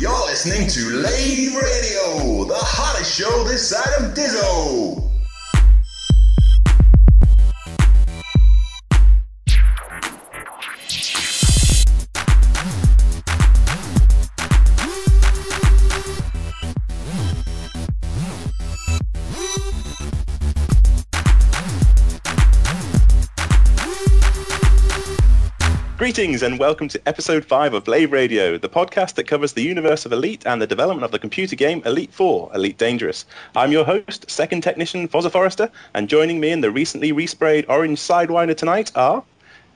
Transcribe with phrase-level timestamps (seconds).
[0.00, 5.09] You're listening to Lave Radio, the hottest show this side of Diso.
[26.10, 30.04] Greetings and welcome to episode 5 of Lave Radio, the podcast that covers the universe
[30.04, 33.26] of Elite and the development of the computer game Elite 4, Elite Dangerous.
[33.54, 38.00] I'm your host, second technician Fozza Forrester, and joining me in the recently resprayed orange
[38.00, 39.22] Sidewinder tonight are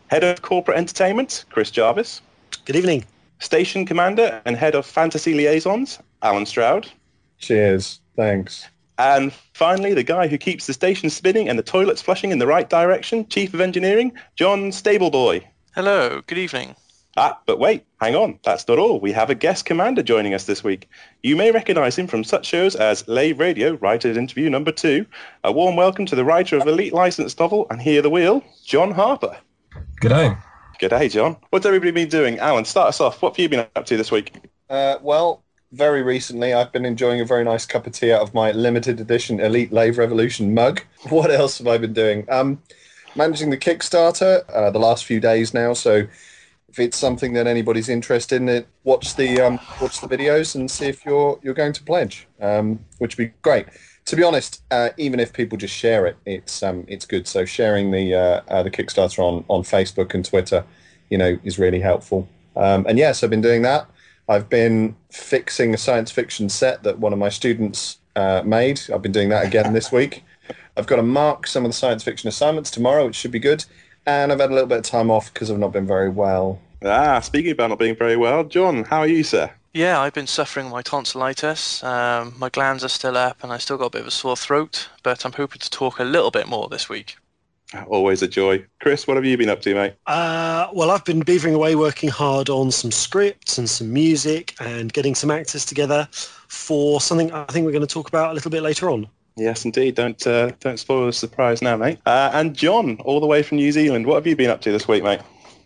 [0.08, 2.20] Head of Corporate Entertainment, Chris Jarvis.
[2.64, 3.04] Good evening.
[3.38, 6.90] Station Commander and Head of Fantasy Liaisons, Alan Stroud.
[7.38, 8.00] Cheers.
[8.16, 8.66] Thanks.
[8.98, 12.46] And finally, the guy who keeps the station spinning and the toilets flushing in the
[12.48, 15.44] right direction, Chief of Engineering, John Stableboy.
[15.74, 16.76] Hello, good evening.
[17.16, 18.38] Ah, but wait, hang on.
[18.44, 19.00] That's not all.
[19.00, 20.88] We have a guest commander joining us this week.
[21.24, 25.04] You may recognize him from such shows as Lave Radio, Writer's Interview Number Two.
[25.42, 28.92] A warm welcome to the writer of Elite Licensed Novel and Here the Wheel, John
[28.92, 29.36] Harper.
[30.00, 30.40] G'day.
[30.80, 31.36] G'day, John.
[31.50, 32.38] What's everybody been doing?
[32.38, 33.20] Alan, start us off.
[33.20, 34.32] What have you been up to this week?
[34.70, 38.32] Uh, well, very recently, I've been enjoying a very nice cup of tea out of
[38.32, 40.82] my limited edition Elite Lave Revolution mug.
[41.08, 42.26] What else have I been doing?
[42.30, 42.62] Um,
[43.14, 45.72] managing the Kickstarter uh, the last few days now.
[45.72, 46.06] So
[46.68, 50.70] if it's something that anybody's interested in, it watch the um, watch the videos and
[50.70, 53.66] see if you're you're going to pledge, um, which would be great.
[54.06, 57.26] To be honest, uh, even if people just share it, it's um, it's good.
[57.28, 60.64] So sharing the uh, uh, the Kickstarter on on Facebook and Twitter,
[61.10, 62.28] you know, is really helpful.
[62.56, 63.86] Um, and yes, I've been doing that.
[64.28, 68.80] I've been fixing a science fiction set that one of my students uh, made.
[68.92, 70.24] I've been doing that again this week.
[70.76, 73.64] I've got to mark some of the science fiction assignments tomorrow, which should be good.
[74.06, 76.60] And I've had a little bit of time off because I've not been very well.
[76.84, 79.50] Ah, speaking about not being very well, John, how are you, sir?
[79.72, 81.82] Yeah, I've been suffering my tonsillitis.
[81.82, 84.36] Um, my glands are still up, and I still got a bit of a sore
[84.36, 84.88] throat.
[85.02, 87.16] But I'm hoping to talk a little bit more this week.
[87.88, 88.64] Always a joy.
[88.80, 89.94] Chris, what have you been up to, mate?
[90.06, 94.92] Uh, well, I've been beavering away working hard on some scripts and some music and
[94.92, 98.50] getting some actors together for something I think we're going to talk about a little
[98.50, 99.08] bit later on.
[99.36, 99.96] Yes, indeed.
[99.96, 101.98] Don't uh, don't spoil the surprise now, mate.
[102.06, 104.70] Uh, and John, all the way from New Zealand, what have you been up to
[104.70, 105.20] this week, mate?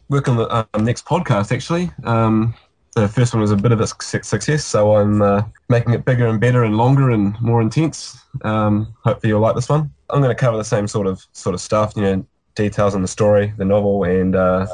[0.09, 1.91] Work on the uh, next podcast, actually.
[2.05, 2.55] Um,
[2.95, 6.27] the first one was a bit of a success, so I'm uh, making it bigger
[6.27, 8.19] and better and longer and more intense.
[8.43, 9.93] Um, hopefully, you'll like this one.
[10.09, 13.03] I'm going to cover the same sort of sort of stuff, you know, details on
[13.03, 14.67] the story, the novel, and uh,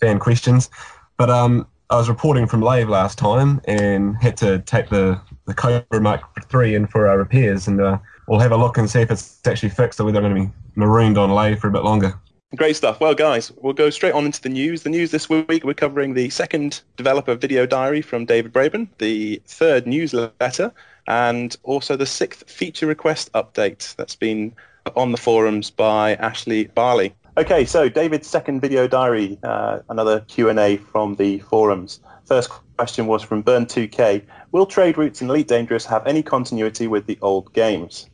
[0.00, 0.68] fan questions.
[1.16, 5.54] But um, I was reporting from Lave last time and had to take the the
[5.54, 7.98] Cobra Mark III in for our repairs, and uh,
[8.32, 10.48] we'll have a look and see if it's actually fixed or whether I'm going to
[10.48, 12.18] be marooned on Lave for a bit longer.
[12.56, 12.98] Great stuff.
[12.98, 14.84] Well, guys, we'll go straight on into the news.
[14.84, 19.42] The news this week, we're covering the second developer video diary from David Braben, the
[19.44, 20.72] third newsletter,
[21.06, 24.54] and also the sixth feature request update that's been
[24.96, 27.14] on the forums by Ashley Barley.
[27.36, 32.00] Okay, so David's second video diary, uh, another Q&A from the forums.
[32.24, 34.22] First question was from Burn2K.
[34.52, 38.08] Will trade routes in Elite Dangerous have any continuity with the old games?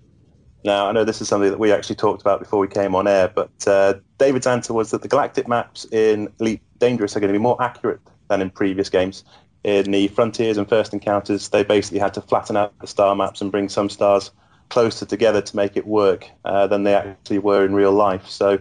[0.65, 3.07] Now, I know this is something that we actually talked about before we came on
[3.07, 7.33] air, but uh, David's answer was that the galactic maps in Elite Dangerous are going
[7.33, 9.25] to be more accurate than in previous games.
[9.65, 13.41] In the Frontiers and First Encounters, they basically had to flatten out the star maps
[13.41, 14.31] and bring some stars
[14.69, 18.27] closer together to make it work uh, than they actually were in real life.
[18.27, 18.59] So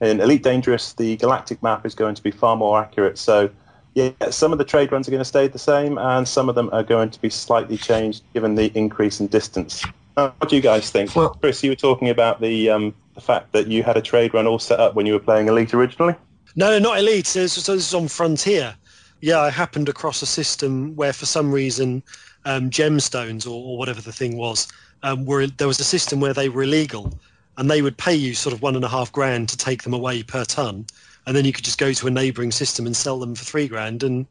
[0.00, 3.18] in Elite Dangerous, the galactic map is going to be far more accurate.
[3.18, 3.50] So
[3.94, 6.56] yeah, some of the trade runs are going to stay the same, and some of
[6.56, 9.84] them are going to be slightly changed given the increase in distance.
[10.14, 11.14] What do you guys think?
[11.14, 14.34] Well- Chris, you were talking about the um, the fact that you had a trade
[14.34, 16.14] run all set up when you were playing Elite originally.
[16.56, 17.26] No, not Elite.
[17.26, 18.74] So this is on Frontier.
[19.20, 22.02] Yeah, I happened across a system where, for some reason,
[22.44, 24.68] um, gemstones or, or whatever the thing was,
[25.02, 27.18] um, were there was a system where they were illegal,
[27.56, 29.94] and they would pay you sort of one and a half grand to take them
[29.94, 30.86] away per ton,
[31.26, 33.66] and then you could just go to a neighbouring system and sell them for three
[33.66, 34.26] grand, and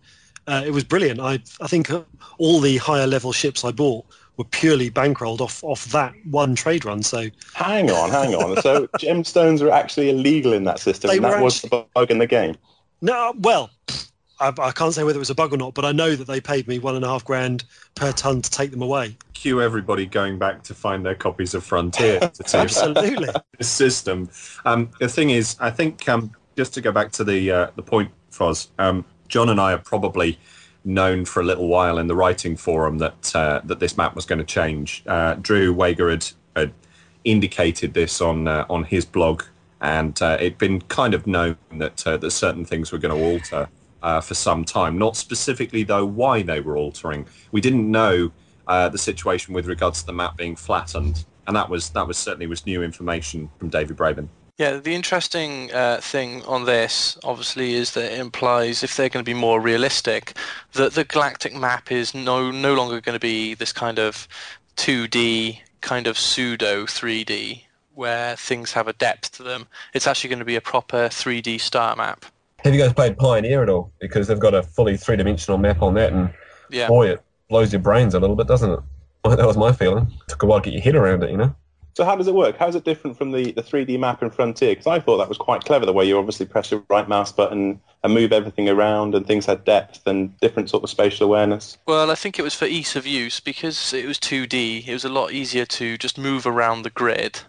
[0.48, 1.20] uh, it was brilliant.
[1.20, 2.04] I I think uh,
[2.38, 4.06] all the higher level ships I bought
[4.38, 7.04] were purely bankrolled off off that one trade run.
[7.04, 8.62] So Hang on, hang on.
[8.62, 12.10] so gemstones were actually illegal in that system, They and that were was the bug
[12.12, 12.56] in the game.
[13.02, 13.70] no, well.
[14.40, 16.26] I, I can't say whether it was a bug or not, but I know that
[16.26, 17.64] they paid me one and a half grand
[17.96, 19.16] per ton to take them away.
[19.36, 23.30] Cue everybody going back to find their copies of Frontier to see Absolutely.
[23.60, 24.28] this system.
[24.66, 27.84] Um, the thing is, I think um, just to go back to the uh, the
[27.84, 30.40] point, Foz, um, John and I are probably
[30.86, 34.26] known for a little while in the writing forum that uh, that this map was
[34.26, 35.04] going to change.
[35.08, 36.74] Uh, Drew Wagar had, had
[37.24, 39.44] indicated this on uh, on his blog,
[39.82, 43.26] and uh, it'd been kind of known that uh, that certain things were going to
[43.26, 43.70] alter.
[44.02, 44.98] uh, for some time.
[44.98, 47.26] Not specifically, though, why they were altering.
[47.54, 48.34] We didn't know
[48.68, 52.48] the situation with regards to the map being flattened, and that was that was certainly
[52.48, 54.28] was new information from David Braben.
[54.58, 59.26] Yeah, the interesting uh, thing on this, obviously, is that it implies if they're going
[59.26, 60.38] to be more realistic,
[60.74, 64.28] that the galactic map is no no longer going to be this kind of
[64.78, 67.64] 2D kind of pseudo 3D
[67.96, 69.68] where things have a depth to them.
[69.94, 72.26] It's actually going to be a proper 3D star map.
[72.64, 73.92] Have you guys played Pioneer at all?
[74.00, 76.32] Because they've got a fully three dimensional map on that, and
[76.70, 76.88] Yeah.
[76.88, 78.80] boy, it blows your brains a little bit, doesn't it?
[79.24, 80.12] Well, that was my feeling.
[80.28, 81.56] took a while to get your head around it, you know.
[81.96, 82.58] So how does it work?
[82.58, 84.72] How is it different from the, the 3D map in Frontier?
[84.72, 87.32] Because I thought that was quite clever, the way you obviously press your right mouse
[87.32, 91.78] button and move everything around and things had depth and different sort of spatial awareness.
[91.86, 94.88] Well, I think it was for ease of use because it was 2D.
[94.88, 97.42] It was a lot easier to just move around the grid,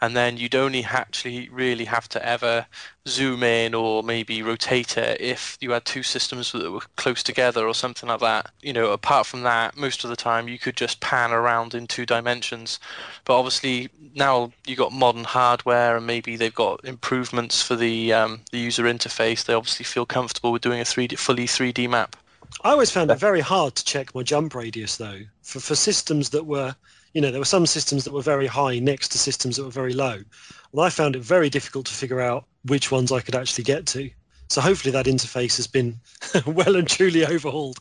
[0.00, 2.66] and then you'd only actually really have to ever
[3.08, 7.66] zoom in or maybe rotate it if you had two systems that were close together
[7.66, 8.50] or something like that.
[8.62, 11.86] You know, apart from that, most of the time you could just pan around in
[11.86, 12.78] two dimensions.
[13.24, 18.40] But obviously now you've got modern hardware and maybe they've got improvements for the um,
[18.50, 19.44] the user interface.
[19.44, 22.16] They obviously feel comfortable with doing a 3D fully 3D map.
[22.62, 26.30] I always found it very hard to check my jump radius though for for systems
[26.30, 26.74] that were
[27.16, 29.70] you know there were some systems that were very high next to systems that were
[29.70, 33.34] very low and I found it very difficult to figure out which ones I could
[33.34, 34.10] actually get to
[34.50, 35.98] so hopefully that interface has been
[36.46, 37.78] well and truly overhauled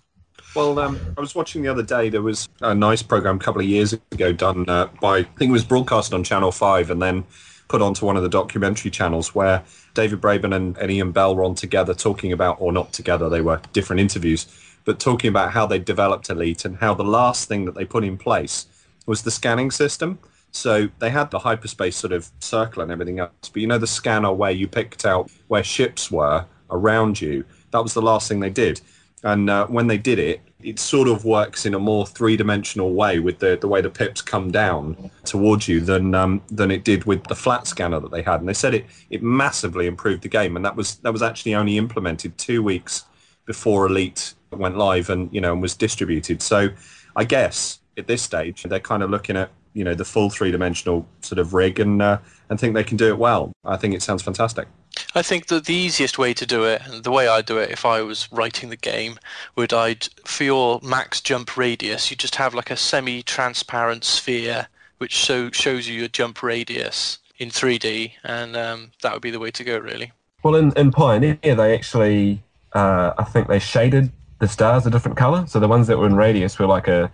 [0.56, 2.08] Well, um, I was watching the other day.
[2.08, 5.50] There was a nice program a couple of years ago done uh, by, I think
[5.50, 7.26] it was broadcast on Channel 5 and then
[7.68, 9.66] put onto one of the documentary channels where
[9.96, 13.42] David Braben and, and Ian Bell were on together talking about, or not together, they
[13.42, 14.48] were different interviews,
[14.86, 18.06] but talking about how they developed Elite and how the last thing that they put
[18.06, 18.68] in place
[19.06, 20.20] was the scanning system.
[20.52, 23.88] So they had the hyperspace sort of circle and everything else, but you know the
[23.88, 27.44] scanner where you picked out where ships were around you.
[27.72, 28.80] That was the last thing they did.
[29.24, 33.20] And uh, when they did it, it sort of works in a more three-dimensional way
[33.20, 37.04] with the, the way the pips come down towards you than um, than it did
[37.06, 38.40] with the flat scanner that they had.
[38.40, 41.56] And they said it it massively improved the game, and that was that was actually
[41.56, 43.06] only implemented two weeks
[43.46, 46.42] before Elite went live and you know and was distributed.
[46.42, 46.70] So
[47.16, 51.06] I guess at this stage they're kind of looking at you know the full three-dimensional
[51.22, 52.18] sort of rig and uh,
[52.50, 53.52] and think they can do it well.
[53.66, 54.68] I think it sounds fantastic.
[55.14, 57.70] I think that the easiest way to do it, and the way I'd do it
[57.72, 59.20] if I was writing the game,
[59.56, 65.14] would I'd for your max jump radius, you just have like a semi-transparent sphere which
[65.14, 69.52] show, shows you your jump radius in 3D, and um, that would be the way
[69.52, 70.12] to go, really.
[70.44, 72.42] Well, in, in Pioneer, they actually,
[72.74, 75.46] uh, I think they shaded the stars a different color.
[75.48, 77.12] So the ones that were in radius were like a,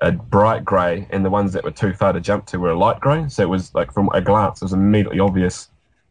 [0.00, 2.78] a bright grey, and the ones that were too far to jump to were a
[2.78, 3.28] light grey.
[3.28, 5.68] So it was like from a glance, it was immediately obvious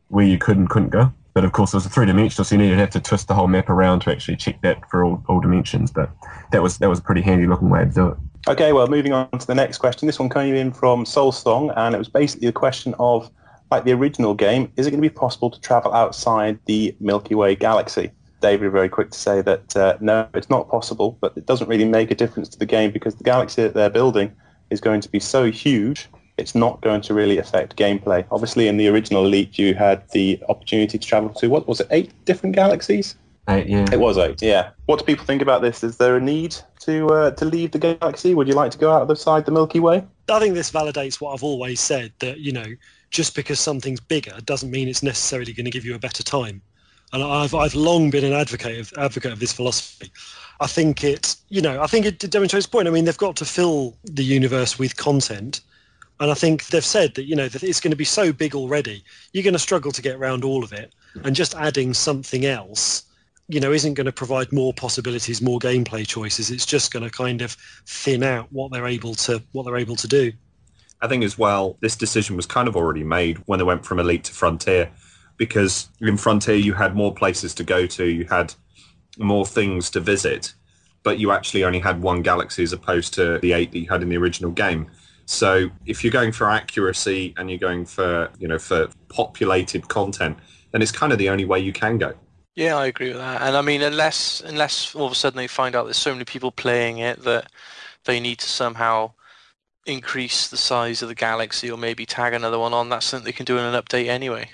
[0.08, 1.12] where you could and couldn't go.
[1.34, 3.34] But of course, it was a three dimensional, so you to have to twist the
[3.34, 5.92] whole map around to actually check that for all, all dimensions.
[5.92, 6.10] But
[6.52, 8.18] that was that was a pretty handy looking way to do it.
[8.48, 10.06] Okay, well, moving on to the next question.
[10.06, 13.30] This one came in from Soul Song, and it was basically the question of,
[13.72, 17.36] like the original game, is it going to be possible to travel outside the Milky
[17.36, 18.12] Way galaxy?
[18.45, 21.83] David, very quick to say that uh, no, it's not possible, but it doesn't really
[21.83, 24.31] make a difference to the game because the galaxy that they're building
[24.69, 28.24] is going to be so huge, it's not going to really affect gameplay.
[28.30, 31.88] Obviously, in the original Elite, you had the opportunity to travel to, what was it,
[31.89, 33.15] eight different galaxies?
[33.50, 33.88] Eight, yeah.
[33.92, 34.69] It was eight, yeah.
[34.86, 35.83] What do people think about this?
[35.83, 38.36] Is there a need to uh, to leave the galaxy?
[38.36, 40.03] Would you like to go out of the side the Milky Way?
[40.29, 42.70] I think this validates what I've always said that you know
[43.10, 46.62] just because something's bigger doesn't mean it's necessarily going to give you a better time.
[47.15, 50.12] And I've I've long been an advocate of advocate of this philosophy.
[50.60, 52.89] I think it you know I think it demonstrates point.
[52.89, 55.62] I mean they've got to fill the universe with content,
[56.19, 58.53] and I think they've said that you know that it's going to be so big
[58.53, 59.01] already.
[59.31, 60.93] You're going to struggle to get around all of it,
[61.24, 63.03] and just adding something else
[63.48, 67.12] you know isn't going to provide more possibilities more gameplay choices it's just going to
[67.12, 67.51] kind of
[67.86, 70.31] thin out what they're able to what they're able to do
[71.01, 74.00] I think as well, this decision was kind of already made when they went from
[74.00, 74.89] Elite to Frontier,
[75.38, 78.54] because in Frontier you had more places to go to, you had
[79.18, 80.54] more things to visit,
[81.04, 84.01] but you actually only had one galaxy as opposed to the eight that you had
[84.01, 84.89] in the original game.
[85.25, 90.38] So if you're going for accuracy and you're going for you know for populated content,
[90.72, 92.13] then it's kind of the only way you can go.
[92.56, 93.42] Yeah, I agree with that.
[93.42, 96.25] And I mean, unless unless all of a sudden they find out there's so many
[96.25, 97.51] people playing it that
[98.06, 99.12] they need to somehow
[99.86, 103.32] increase the size of the galaxy or maybe tag another one on, that's something they
[103.32, 104.50] can do in an update anyway.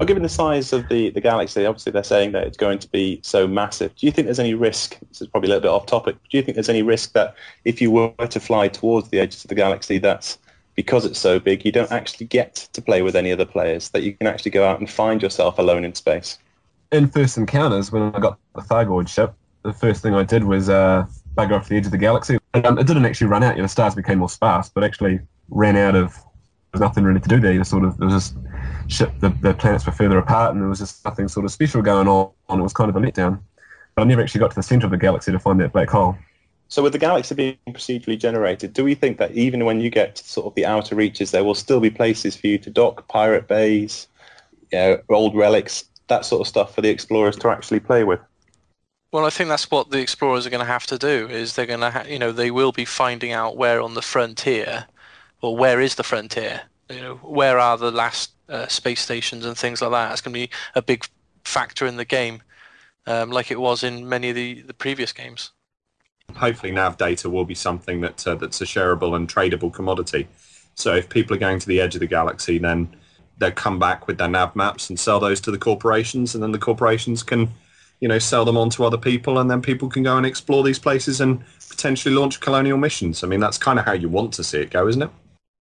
[0.00, 2.88] Well, given the size of the, the galaxy, obviously they're saying that it's going to
[2.88, 3.94] be so massive.
[3.96, 4.98] Do you think there's any risk?
[5.10, 6.16] This is probably a little bit off topic.
[6.30, 7.34] Do you think there's any risk that
[7.66, 10.38] if you were to fly towards the edges of the galaxy, that's
[10.74, 14.02] because it's so big, you don't actually get to play with any other players, that
[14.02, 16.38] you can actually go out and find yourself alone in space?
[16.92, 20.68] in first encounters, when I got the Thargoid ship, the first thing I did was
[20.68, 22.38] uh, bugger off the edge of the galaxy.
[22.54, 23.56] And, um, it didn't actually run out.
[23.56, 26.14] You know, stars became more sparse, but actually ran out of.
[26.14, 27.52] There was nothing really to do there.
[27.52, 28.36] You sort of there was just
[28.90, 29.12] ship.
[29.20, 32.08] The, the planets were further apart, and there was just nothing sort of special going
[32.08, 32.30] on.
[32.48, 33.40] It was kind of a letdown.
[33.94, 35.90] But I never actually got to the centre of the galaxy to find that black
[35.90, 36.16] hole.
[36.68, 40.14] So with the galaxy being procedurally generated, do we think that even when you get
[40.16, 43.08] to sort of the outer reaches, there will still be places for you to dock,
[43.08, 44.06] pirate bays,
[44.70, 48.20] you know, old relics, that sort of stuff for the explorers to actually play with?
[49.10, 51.26] Well, I think that's what the explorers are going to have to do.
[51.28, 54.02] Is they're going to, ha- you know, they will be finding out where on the
[54.02, 54.86] frontier,
[55.40, 56.60] or where is the frontier?
[56.90, 60.08] You know, where are the last uh, space stations and things like that?
[60.08, 61.06] That's going to be a big
[61.44, 62.42] factor in the game,
[63.06, 65.52] um, like it was in many of the, the previous games.
[66.36, 70.28] hopefully nav data will be something that uh, that's a shareable and tradable commodity.
[70.74, 72.88] So if people are going to the edge of the galaxy, then
[73.38, 76.52] they'll come back with their nav maps and sell those to the corporations, and then
[76.52, 77.48] the corporations can,
[78.00, 80.62] you know, sell them on to other people, and then people can go and explore
[80.62, 83.24] these places and potentially launch colonial missions.
[83.24, 85.10] I mean, that's kind of how you want to see it go, isn't it?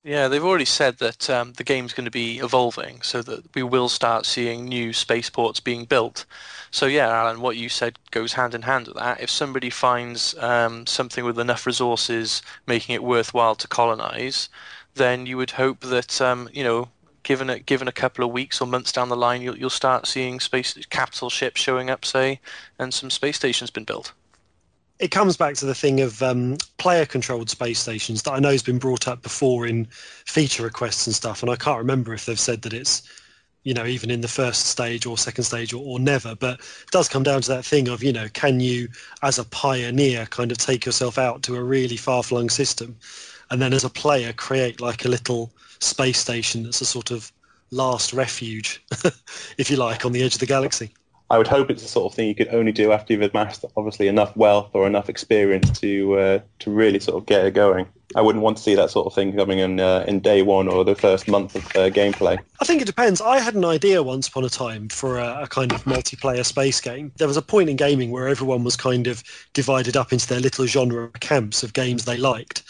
[0.04, 3.64] Yeah, they've already said that um, the game's going to be evolving, so that we
[3.64, 6.26] will start seeing new spaceports being built.
[6.72, 9.20] So yeah, Alan, what you said goes hand in hand with that.
[9.22, 14.48] If somebody finds um, something with enough resources, making it worthwhile to colonize,
[14.96, 16.90] then you would hope that um, you know,
[17.24, 20.08] given a given a couple of weeks or months down the line, you'll you'll start
[20.08, 22.40] seeing space capital ships showing up, say,
[22.80, 24.14] and some space stations been built.
[25.00, 28.52] It comes back to the thing of um, player controlled space stations that I know
[28.52, 31.42] has been brought up before in feature requests and stuff.
[31.42, 33.04] And I can't remember if they've said that it's,
[33.64, 36.36] you know, even in the first stage or second stage or, or never.
[36.36, 38.90] But it does come down to that thing of, you know, can you,
[39.24, 42.98] as a pioneer, kind of take yourself out to a really far flung system
[43.50, 47.32] and then as a player create like a little space station that's a sort of
[47.72, 48.84] last refuge,
[49.58, 50.92] if you like, on the edge of the galaxy.
[51.32, 53.64] I would hope it's the sort of thing you could only do after you've amassed
[53.78, 57.86] obviously enough wealth or enough experience to uh, to really sort of get it going.
[58.16, 60.68] I wouldn't want to see that sort of thing coming in uh, in day one
[60.68, 62.40] or the first month of uh, gameplay.
[62.60, 63.22] I think it depends.
[63.22, 66.82] I had an idea once upon a time for a, a kind of multiplayer space
[66.82, 67.12] game.
[67.18, 70.40] There was a point in gaming where everyone was kind of divided up into their
[70.40, 72.64] little genre camps of games they liked.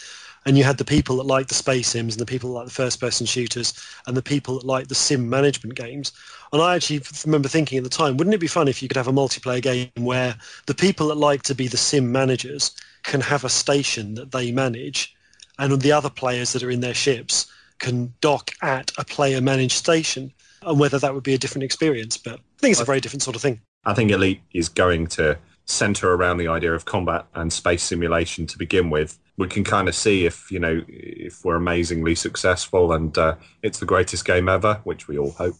[0.46, 2.68] And you had the people that liked the space sims and the people that liked
[2.68, 3.74] the first person shooters
[4.06, 6.12] and the people that liked the sim management games.
[6.52, 8.96] And I actually remember thinking at the time, wouldn't it be fun if you could
[8.96, 10.34] have a multiplayer game where
[10.66, 14.50] the people that like to be the sim managers can have a station that they
[14.50, 15.14] manage
[15.58, 19.76] and the other players that are in their ships can dock at a player managed
[19.76, 20.32] station
[20.62, 22.16] and whether that would be a different experience.
[22.16, 23.60] But I think it's a very different sort of thing.
[23.84, 25.38] I think Elite is going to
[25.70, 29.18] center around the idea of combat and space simulation to begin with.
[29.36, 33.78] We can kind of see if you know if we're amazingly successful and uh, it's
[33.78, 35.56] the greatest game ever, which we all hope.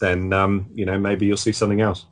[0.00, 2.06] Then um, you know maybe you'll see something else.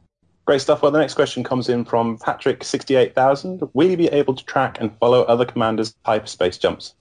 [0.44, 0.82] Great stuff.
[0.82, 3.70] Well, the next question comes in from Patrick68000.
[3.74, 6.94] Will you be able to track and follow other commanders' hyperspace jumps?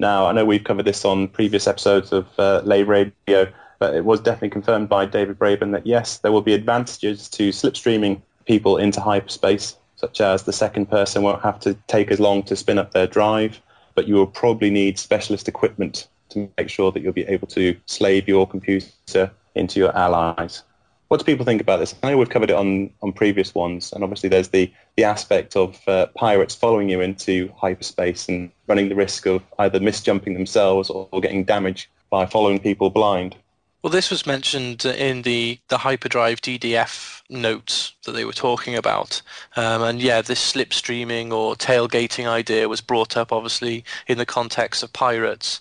[0.00, 4.04] Now, I know we've covered this on previous episodes of uh, Lave Radio, but it
[4.04, 8.78] was definitely confirmed by David Braben that yes, there will be advantages to slipstreaming people
[8.78, 12.78] into hyperspace, such as the second person won't have to take as long to spin
[12.78, 13.60] up their drive,
[13.96, 17.76] but you will probably need specialist equipment to make sure that you'll be able to
[17.86, 20.62] slave your computer into your allies.
[21.08, 21.96] What do people think about this?
[22.02, 25.56] I know we've covered it on, on previous ones, and obviously there's the, the aspect
[25.56, 30.90] of uh, pirates following you into hyperspace and running the risk of either misjumping themselves
[30.90, 33.34] or, or getting damaged by following people blind.
[33.82, 39.22] Well, this was mentioned in the, the Hyperdrive DDF notes that they were talking about.
[39.54, 44.82] Um, and yeah, this slipstreaming or tailgating idea was brought up, obviously, in the context
[44.82, 45.60] of pirates.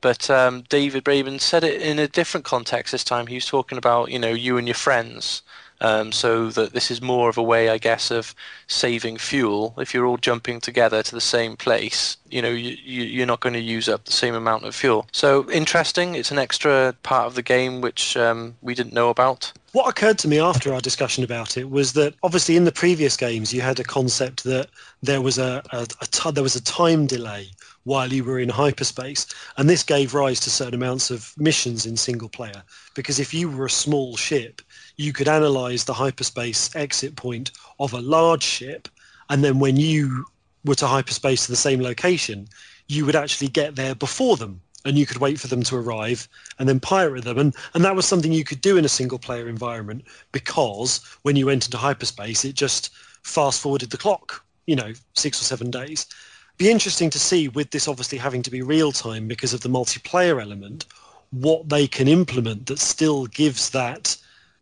[0.00, 3.26] But um, David Braben said it in a different context this time.
[3.26, 5.42] He was talking about, you know, you and your friends.
[5.82, 8.34] Um, so that this is more of a way, I guess, of
[8.66, 9.74] saving fuel.
[9.78, 13.40] If you're all jumping together to the same place, you know, you, you, you're not
[13.40, 15.06] going to use up the same amount of fuel.
[15.12, 16.14] So interesting.
[16.16, 19.52] It's an extra part of the game which um, we didn't know about.
[19.72, 23.16] What occurred to me after our discussion about it was that obviously in the previous
[23.16, 24.68] games you had a concept that
[25.02, 27.48] there was a, a, a t- there was a time delay
[27.84, 31.96] while you were in hyperspace, and this gave rise to certain amounts of missions in
[31.96, 32.62] single player.
[32.94, 34.60] Because if you were a small ship,
[35.00, 38.88] you could analyze the hyperspace exit point of a large ship,
[39.30, 40.26] and then when you
[40.64, 42.46] were to hyperspace to the same location,
[42.86, 46.28] you would actually get there before them and you could wait for them to arrive
[46.58, 47.38] and then pirate them.
[47.38, 51.36] And, and that was something you could do in a single player environment because when
[51.36, 52.90] you went into hyperspace it just
[53.22, 56.06] fast forwarded the clock you know six or seven days.
[56.58, 59.68] Be interesting to see with this obviously having to be real time because of the
[59.68, 60.86] multiplayer element
[61.30, 64.16] what they can implement that still gives that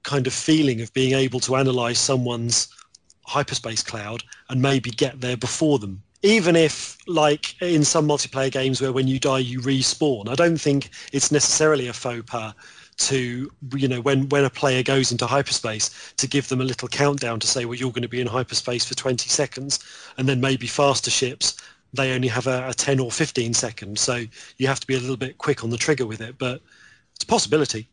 [0.09, 2.69] kind of feeling of being able to analyze someone's
[3.27, 6.03] hyperspace cloud and maybe get there before them.
[6.23, 10.29] Even if like in some multiplayer games where when you die you respawn.
[10.29, 12.55] I don't think it's necessarily a faux pas
[13.09, 16.89] to you know when when a player goes into hyperspace to give them a little
[16.89, 19.79] countdown to say well you're going to be in hyperspace for 20 seconds
[20.17, 21.55] and then maybe faster ships
[21.93, 24.01] they only have a, a 10 or 15 seconds.
[24.01, 24.25] So
[24.59, 26.63] you have to be a little bit quick on the trigger with it but
[27.15, 27.89] it's a possibility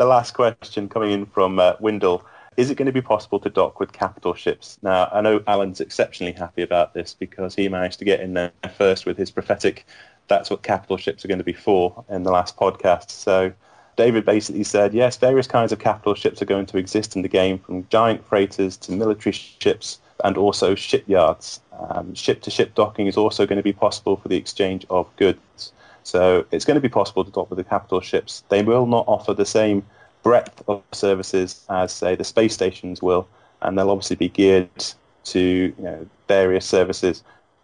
[0.00, 2.24] the last question coming in from uh, Windle
[2.56, 4.78] is it going to be possible to dock with capital ships?
[4.80, 8.50] Now, I know Alan's exceptionally happy about this because he managed to get in there
[8.78, 9.84] first with his prophetic,
[10.26, 13.10] that's what capital ships are going to be for in the last podcast.
[13.10, 13.52] So
[13.96, 17.28] David basically said, yes, various kinds of capital ships are going to exist in the
[17.28, 21.60] game, from giant freighters to military ships and also shipyards.
[21.78, 25.72] Um, ship-to-ship docking is also going to be possible for the exchange of goods.
[26.10, 28.42] So it's going to be possible to dock with the capital ships.
[28.48, 29.86] They will not offer the same
[30.24, 33.28] breadth of services as, say, the space stations will,
[33.62, 34.84] and they'll obviously be geared
[35.26, 37.22] to you know, various services,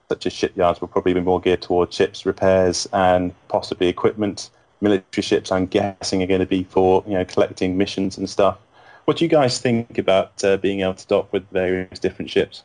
[0.08, 4.50] such as shipyards will probably be more geared towards ships repairs and possibly equipment.
[4.80, 8.58] Military ships, I'm guessing, are going to be for you know collecting missions and stuff.
[9.06, 12.62] What do you guys think about uh, being able to dock with various different ships?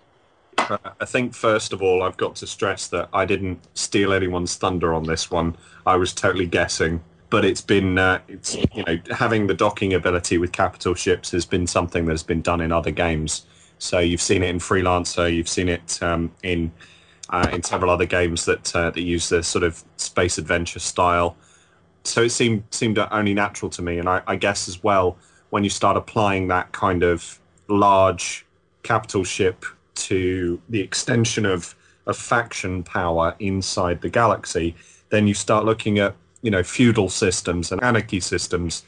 [0.58, 4.93] I think first of all, I've got to stress that I didn't steal anyone's thunder
[4.93, 5.58] on this one.
[5.86, 10.38] I was totally guessing but it's been uh, it's you know having the docking ability
[10.38, 13.48] with capital ships has been something that's been done in other games.
[13.79, 16.72] So you've seen it in Freelancer, you've seen it um, in
[17.29, 21.36] uh, in several other games that uh, that use this sort of space adventure style.
[22.03, 25.17] So it seemed seemed only natural to me, and I, I guess as well
[25.50, 28.46] when you start applying that kind of large
[28.84, 29.65] capital ship
[30.08, 31.75] to the extension of
[32.08, 34.75] of faction power inside the galaxy,
[35.10, 38.84] then you start looking at you know feudal systems and anarchy systems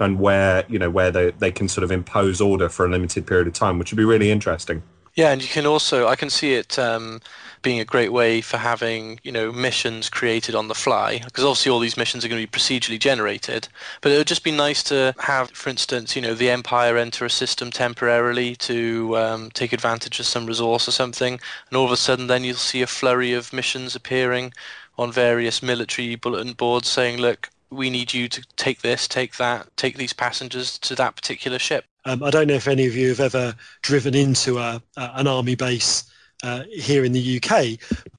[0.00, 3.26] and where you know where they, they can sort of impose order for a limited
[3.26, 4.82] period of time which would be really interesting.
[5.14, 7.20] Yeah and you can also i can see it um,
[7.62, 11.70] being a great way for having you know missions created on the fly because obviously
[11.70, 13.68] all these missions are going to be procedurally generated
[14.00, 17.24] but it would just be nice to have for instance you know the empire enter
[17.24, 21.92] a system temporarily to um, take advantage of some resource or something and all of
[21.92, 24.52] a sudden then you'll see a flurry of missions appearing
[24.98, 29.68] on various military bulletin boards saying, look, we need you to take this, take that,
[29.76, 31.84] take these passengers to that particular ship.
[32.04, 35.26] Um, I don't know if any of you have ever driven into a, a an
[35.26, 36.04] army base
[36.46, 37.78] uh, here in the UK.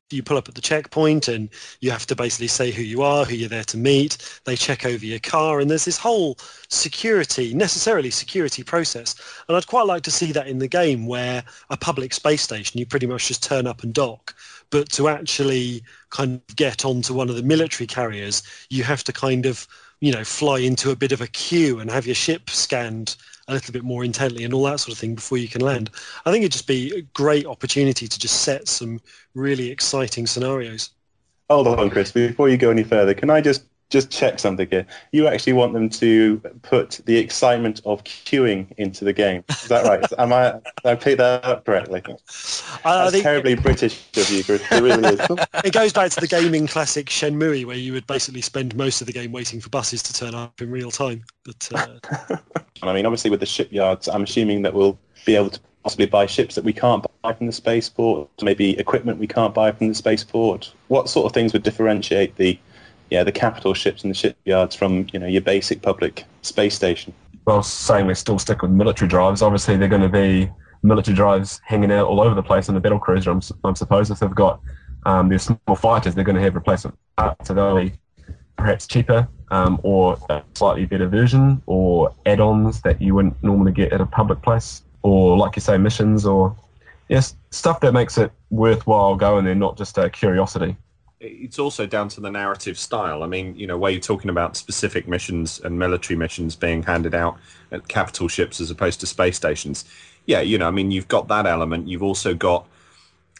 [0.10, 1.50] You pull up at the checkpoint and
[1.82, 4.40] you have to basically say who you are, who you're there to meet.
[4.46, 6.38] They check over your car, and there's this whole
[6.70, 9.16] security, necessarily security process.
[9.48, 12.80] And I'd quite like to see that in the game where a public space station,
[12.80, 14.34] you pretty much just turn up and dock
[14.70, 19.13] but to actually kind of get onto one of the military carriers, you have to
[19.13, 19.68] kind of,
[20.02, 23.16] you know, fly into a bit of a queue and have your ship scanned
[23.48, 25.90] a little bit more intently and all that sort of thing before you can land.
[26.26, 29.00] I think it'd just be a great opportunity to just set some
[29.36, 30.90] really exciting scenarios.
[31.50, 32.12] Hold on, Chris.
[32.12, 34.86] Before you go any further, can I just just check something here.
[35.12, 39.43] You actually want them to put the excitement of queuing into the game.
[39.50, 40.06] Is that right?
[40.17, 40.52] Am I?
[40.52, 42.04] Did I pick that up correctly?
[42.06, 45.19] That's think, terribly British of you, It really is.
[45.63, 49.08] It goes back to the gaming classic Shenmue, where you would basically spend most of
[49.08, 51.23] the game waiting for buses to turn up in real time.
[51.43, 52.38] But uh...
[52.84, 56.26] I mean, obviously, with the shipyards, I'm assuming that we'll be able to possibly buy
[56.26, 59.95] ships that we can't buy from the spaceport, maybe equipment we can't buy from the
[59.95, 60.73] spaceport.
[60.89, 62.60] What sort of things would differentiate the
[63.10, 67.13] yeah, the capital ships and the shipyards from you know your basic public space station.
[67.46, 70.50] Well, saying we still stick with military drives, obviously they're going to be
[70.84, 73.32] military drives hanging out all over the place in the battle cruiser.
[73.32, 74.60] I'm, I'm suppose if they've got
[75.06, 77.93] um, their small fighters, they're going to have replacement parts, so they'll be
[78.58, 83.93] perhaps cheaper um, or a slightly better version or add-ons that you wouldn't normally get
[83.93, 86.56] at a public place or like you say missions or
[87.08, 90.76] yes stuff that makes it worthwhile going there not just a curiosity
[91.20, 93.24] it's also down to the narrative style.
[93.24, 97.16] I mean, you know, where you're talking about specific missions and military missions being handed
[97.16, 97.38] out
[97.72, 99.86] at capital ships as opposed to space stations.
[100.26, 101.88] Yeah, you know, I mean, you've got that element.
[101.88, 102.68] You've also got,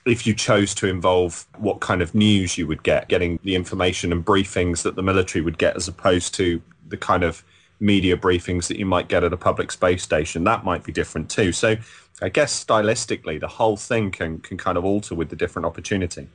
[0.06, 4.12] if you chose to involve what kind of news you would get, getting the information
[4.12, 7.44] and briefings that the military would get as opposed to the kind of
[7.80, 11.30] media briefings that you might get at a public space station, that might be different
[11.30, 11.52] too.
[11.52, 11.76] So
[12.24, 16.28] I guess stylistically, the whole thing can, can kind of alter with the different opportunity.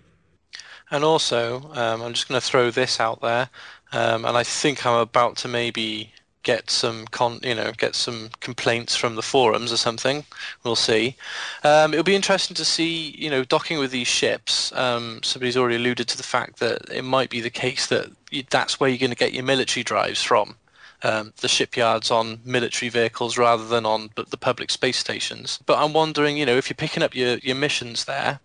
[0.91, 3.49] And also, um, I'm just going to throw this out there,
[3.93, 8.29] um, and I think I'm about to maybe get some con, you know, get some
[8.41, 10.25] complaints from the forums or something.
[10.65, 11.17] We'll see.
[11.65, 14.73] Um, it'll be interesting to see, you know, docking with these ships.
[14.73, 18.43] Um, somebody's already alluded to the fact that it might be the case that you,
[18.51, 20.57] that's where you're going to get your military drives from.
[21.03, 25.59] um, the shipyards on military vehicles rather than on the public space stations.
[25.67, 28.41] But I'm wondering, you know, if you're picking up your, your missions there,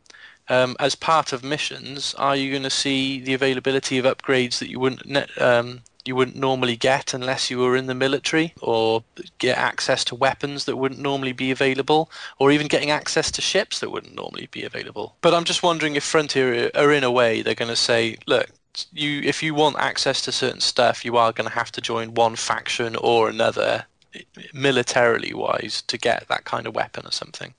[0.50, 4.70] um, as part of missions, are you going to see the availability of upgrades that
[4.70, 9.04] you wouldn't ne- um, you wouldn't normally get unless you were in the military, or
[9.40, 13.80] get access to weapons that wouldn't normally be available, or even getting access to ships
[13.80, 15.16] that wouldn't normally be available?
[15.22, 18.48] But I'm just wondering if Frontier are in a way they're going to say, look,
[18.94, 22.14] you if you want access to certain stuff, you are going to have to join
[22.14, 23.86] one faction or another,
[24.54, 27.54] militarily wise, to get that kind of weapon or something.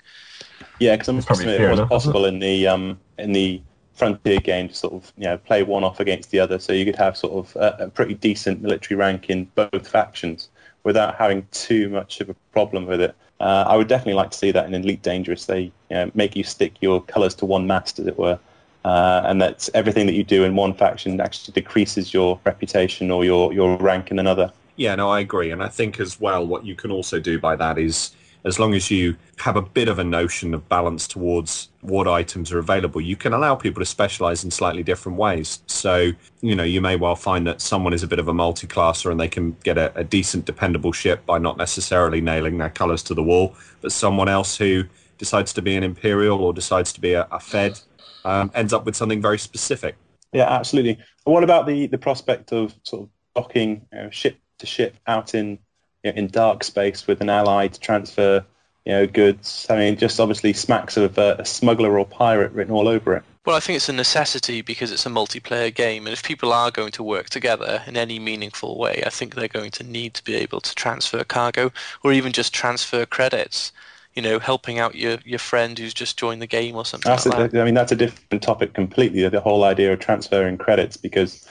[0.78, 3.32] Yeah, because I'm Probably assuming fair it was enough, isn't possible in the um, in
[3.32, 3.60] the
[3.94, 6.84] Frontier game to sort of you know play one off against the other, so you
[6.84, 10.48] could have sort of a, a pretty decent military rank in both factions
[10.84, 13.14] without having too much of a problem with it.
[13.40, 15.46] Uh, I would definitely like to see that in Elite Dangerous.
[15.46, 18.38] They you know, make you stick your colours to one mast, as it were,
[18.84, 23.24] uh, and that everything that you do in one faction actually decreases your reputation or
[23.24, 24.52] your, your rank in another.
[24.76, 25.50] Yeah, no, I agree.
[25.50, 28.12] And I think as well, what you can also do by that is
[28.44, 32.52] as long as you have a bit of a notion of balance towards what items
[32.52, 35.62] are available, you can allow people to specialize in slightly different ways.
[35.66, 39.10] So, you know, you may well find that someone is a bit of a multi-classer
[39.10, 43.02] and they can get a, a decent, dependable ship by not necessarily nailing their colors
[43.04, 44.84] to the wall, but someone else who
[45.18, 47.80] decides to be an Imperial or decides to be a, a Fed
[48.24, 49.96] um, ends up with something very specific.
[50.32, 50.98] Yeah, absolutely.
[51.24, 55.34] What about the, the prospect of sort of docking you know, ship to ship out
[55.34, 55.58] in
[56.04, 58.44] you know, in dark space with an ally to transfer
[58.84, 59.66] you know goods?
[59.68, 63.22] I mean, just obviously smacks of uh, a smuggler or pirate written all over it.
[63.44, 66.70] Well, I think it's a necessity because it's a multiplayer game, and if people are
[66.70, 70.24] going to work together in any meaningful way, I think they're going to need to
[70.24, 73.72] be able to transfer cargo or even just transfer credits.
[74.14, 77.24] You know, helping out your, your friend who's just joined the game or something That's
[77.24, 77.56] like that.
[77.56, 79.28] a, I mean, that's a different topic completely.
[79.28, 81.48] The whole idea of transferring credits, because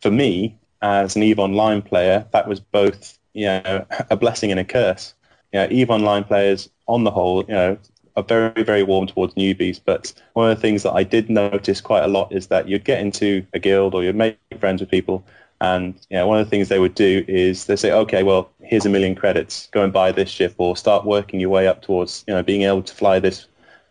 [0.00, 4.60] for me, as an Eve Online player, that was both you know a blessing and
[4.60, 5.14] a curse.
[5.52, 7.78] You know, Eve Online players, on the whole, you know,
[8.16, 9.80] are very very warm towards newbies.
[9.84, 12.84] But one of the things that I did notice quite a lot is that you'd
[12.84, 15.24] get into a guild or you'd make friends with people,
[15.60, 18.50] and you know, one of the things they would do is they say, okay, well,
[18.62, 21.82] here's a million credits, go and buy this ship, or start working your way up
[21.82, 23.46] towards you know being able to fly this,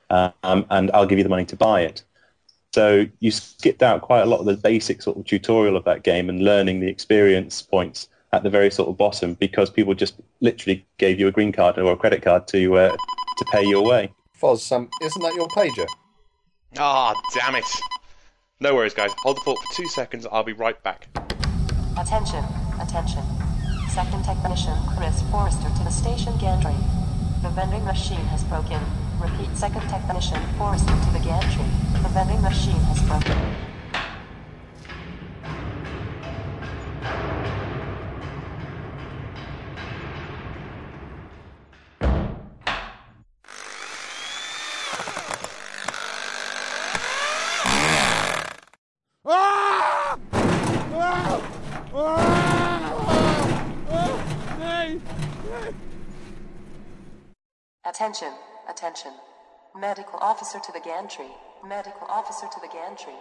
[0.09, 2.03] um, and I'll give you the money to buy it.
[2.73, 6.03] So you skipped out quite a lot of the basic sort of tutorial of that
[6.03, 10.15] game and learning the experience points at the very sort of bottom because people just
[10.41, 12.95] literally gave you a green card or a credit card to uh,
[13.37, 14.11] to pay your way.
[14.41, 15.87] Foz, um, isn't that your pager?
[16.79, 17.65] Ah, damn it.
[18.59, 19.11] No worries, guys.
[19.19, 20.25] Hold the fort for two seconds.
[20.31, 21.07] I'll be right back.
[21.97, 22.43] Attention,
[22.81, 23.21] attention.
[23.89, 26.75] Second technician Chris Forrester to the station gantry.
[27.43, 28.81] The vending machine has broken.
[29.21, 31.65] Repeat, second technician Forrester to the gantry.
[32.01, 33.37] The vending machine has broken.
[58.03, 58.33] Attention,
[58.69, 59.11] attention.
[59.79, 61.29] Medical officer to the gantry.
[61.65, 63.13] Medical officer to the gantry.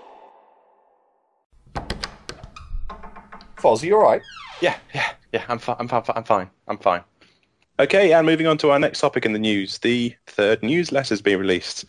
[3.59, 4.23] Foz, are you alright?
[4.61, 5.45] Yeah, yeah, yeah.
[5.49, 5.77] I'm fine.
[5.79, 6.03] I'm fine.
[6.09, 6.51] I'm fine.
[6.66, 7.03] I'm fine.
[7.79, 11.23] Okay, and moving on to our next topic in the news, the third newsletter has
[11.23, 11.85] been released.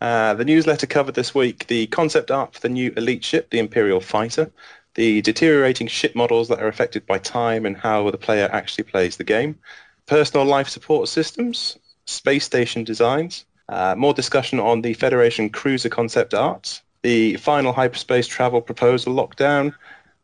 [0.00, 3.58] Uh, the newsletter covered this week the concept art for the new elite ship, the
[3.58, 4.50] Imperial Fighter,
[4.94, 9.18] the deteriorating ship models that are affected by time and how the player actually plays
[9.18, 9.58] the game,
[10.06, 11.76] personal life support systems,
[12.10, 18.26] space station designs, uh, more discussion on the Federation cruiser concept art, the final hyperspace
[18.26, 19.74] travel proposal lockdown,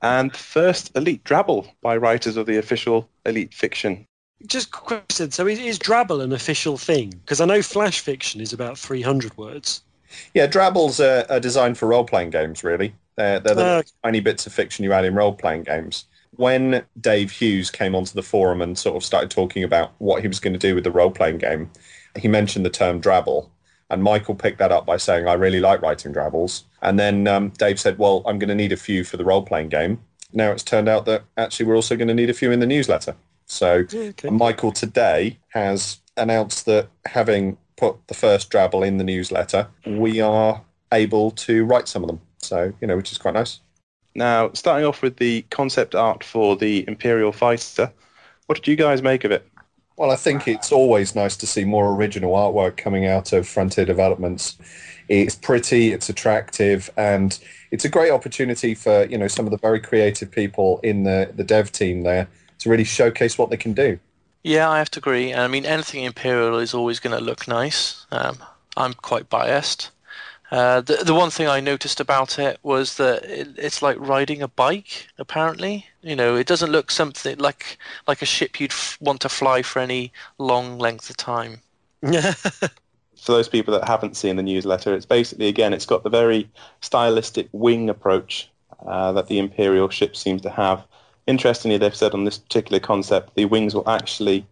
[0.03, 4.07] and first Elite Drabble by writers of the official Elite fiction.
[4.47, 5.31] Just a question.
[5.31, 7.11] So is, is Drabble an official thing?
[7.11, 9.83] Because I know Flash fiction is about 300 words.
[10.35, 12.95] Yeah, Drabbles are, are designed for role-playing games, really.
[13.17, 16.05] They're, they're the Uh, tiny bits of fiction you add in role-playing games.
[16.37, 20.29] When Dave Hughes came onto the forum and sort of started talking about what he
[20.29, 21.71] was going to do with the role-playing game,
[22.17, 23.49] he mentioned the term Drabble.
[23.89, 26.65] And Michael picked that up by saying, I really like writing Drabbles.
[26.83, 29.69] And then um, Dave said, well, I'm going to need a few for the role-playing
[29.69, 30.01] game.
[30.33, 32.67] Now it's turned out that actually we're also going to need a few in the
[32.67, 33.15] newsletter.
[33.47, 34.29] So okay.
[34.29, 40.63] Michael today has announced that having put the first Drabble in the newsletter, we are
[40.93, 42.21] able to write some of them.
[42.39, 43.61] So, you know, which is quite nice.
[44.17, 47.93] Now, starting off with the concept art for the Imperial Fighter,
[48.47, 49.49] what did you guys make of it?
[49.97, 53.87] Well, I think it's always nice to see more original artwork coming out of Frontier
[53.87, 54.59] Developments.
[55.09, 57.39] It's pretty, it's attractive, and
[57.71, 61.31] it's a great opportunity for you know some of the very creative people in the
[61.35, 63.99] the dev team there to to really showcase what they can do.
[64.43, 65.35] Yeah, I have to agree.
[65.35, 68.07] I mean, anything Imperial is always going to look nice.
[68.11, 68.39] Um,
[68.77, 69.91] I'm quite biased.
[70.51, 74.43] Uh, the the one thing I noticed about it was that it, it's like riding
[74.43, 75.09] a bike.
[75.19, 79.29] Apparently, you know, it doesn't look something like like a ship you'd f- want to
[79.29, 81.61] fly for any long length of time.
[82.03, 86.49] for those people that haven't seen the newsletter, it's basically again, it's got the very
[86.81, 88.49] stylistic wing approach
[88.87, 90.85] uh, that the Imperial ship seems to have.
[91.27, 94.47] Interestingly, they've said on this particular concept, the wings will actually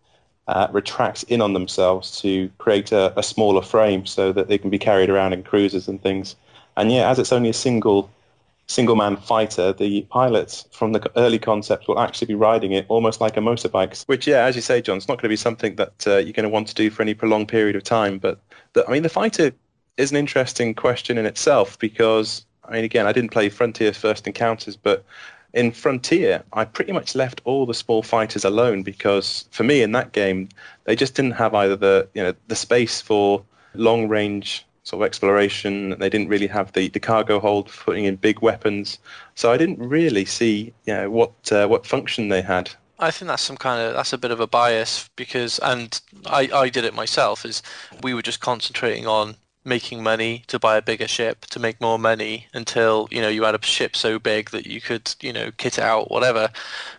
[0.48, 4.70] uh, retract in on themselves to create a, a smaller frame so that they can
[4.70, 6.37] be carried around in cruisers and things.
[6.76, 8.11] And yeah, as it's only a single
[8.66, 13.20] single man fighter, the pilots from the early concept will actually be riding it almost
[13.20, 14.02] like a motorbike.
[14.07, 16.33] Which, yeah, as you say, John, it's not going to be something that uh, you're
[16.33, 18.18] going to want to do for any prolonged period of time.
[18.18, 18.40] But
[18.72, 19.52] the, I mean, the fighter
[19.96, 24.26] is an interesting question in itself because, I mean, again, I didn't play Frontier First
[24.26, 25.04] Encounters, but
[25.55, 29.93] in Frontier, I pretty much left all the small fighters alone because, for me, in
[29.93, 30.49] that game,
[30.85, 33.43] they just didn't have either the you know the space for
[33.75, 35.90] long range sort of exploration.
[35.99, 38.99] They didn't really have the, the cargo hold for putting in big weapons.
[39.35, 42.71] So I didn't really see you know, what uh, what function they had.
[42.99, 46.51] I think that's some kind of that's a bit of a bias because, and I
[46.53, 47.45] I did it myself.
[47.45, 47.62] Is
[48.03, 51.98] we were just concentrating on making money to buy a bigger ship to make more
[51.98, 55.50] money until you know you had a ship so big that you could you know
[55.57, 56.50] kit it out whatever.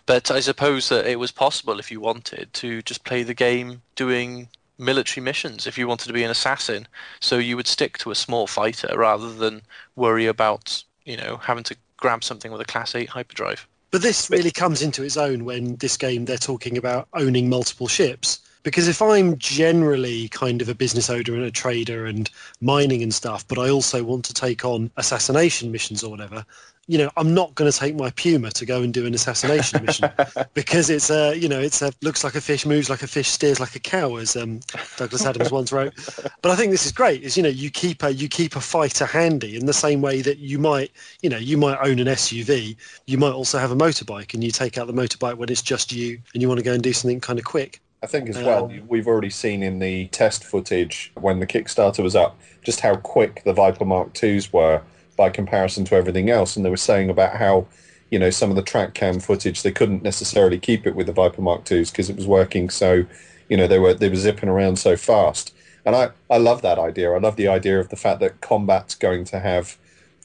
[0.06, 3.82] But i suppose that it was possible if you wanted to just play the game
[3.94, 4.48] doing
[4.78, 6.86] military missions if you wanted to be an assassin.
[7.20, 9.62] So you would stick to a small fighter rather than
[9.94, 13.66] worry about you know having to grab something with a class 8 hyperdrive.
[13.90, 17.88] But this really comes into its own when this game they're talking about owning multiple
[17.88, 18.40] ships.
[18.66, 22.28] Because if I'm generally kind of a business owner and a trader and
[22.60, 26.44] mining and stuff, but I also want to take on assassination missions or whatever,
[26.88, 29.84] you know, I'm not going to take my Puma to go and do an assassination
[29.84, 30.10] mission
[30.54, 33.28] because it's a, you know, it's a looks like a fish, moves like a fish,
[33.28, 34.58] steers like a cow, as um,
[34.96, 35.94] Douglas Adams once wrote.
[36.42, 37.22] But I think this is great.
[37.22, 40.22] Is you know, you keep a you keep a fighter handy in the same way
[40.22, 40.90] that you might,
[41.22, 42.76] you know, you might own an SUV.
[43.06, 45.92] You might also have a motorbike, and you take out the motorbike when it's just
[45.92, 47.80] you and you want to go and do something kind of quick.
[48.06, 52.04] I think as well, Um, we've already seen in the test footage when the Kickstarter
[52.04, 54.82] was up just how quick the Viper Mark IIs were
[55.16, 56.54] by comparison to everything else.
[56.54, 57.66] And they were saying about how,
[58.10, 61.12] you know, some of the track cam footage, they couldn't necessarily keep it with the
[61.12, 63.04] Viper Mark IIs because it was working so,
[63.48, 65.52] you know, they were they were zipping around so fast.
[65.84, 67.10] And I, I love that idea.
[67.10, 69.78] I love the idea of the fact that combat's going to have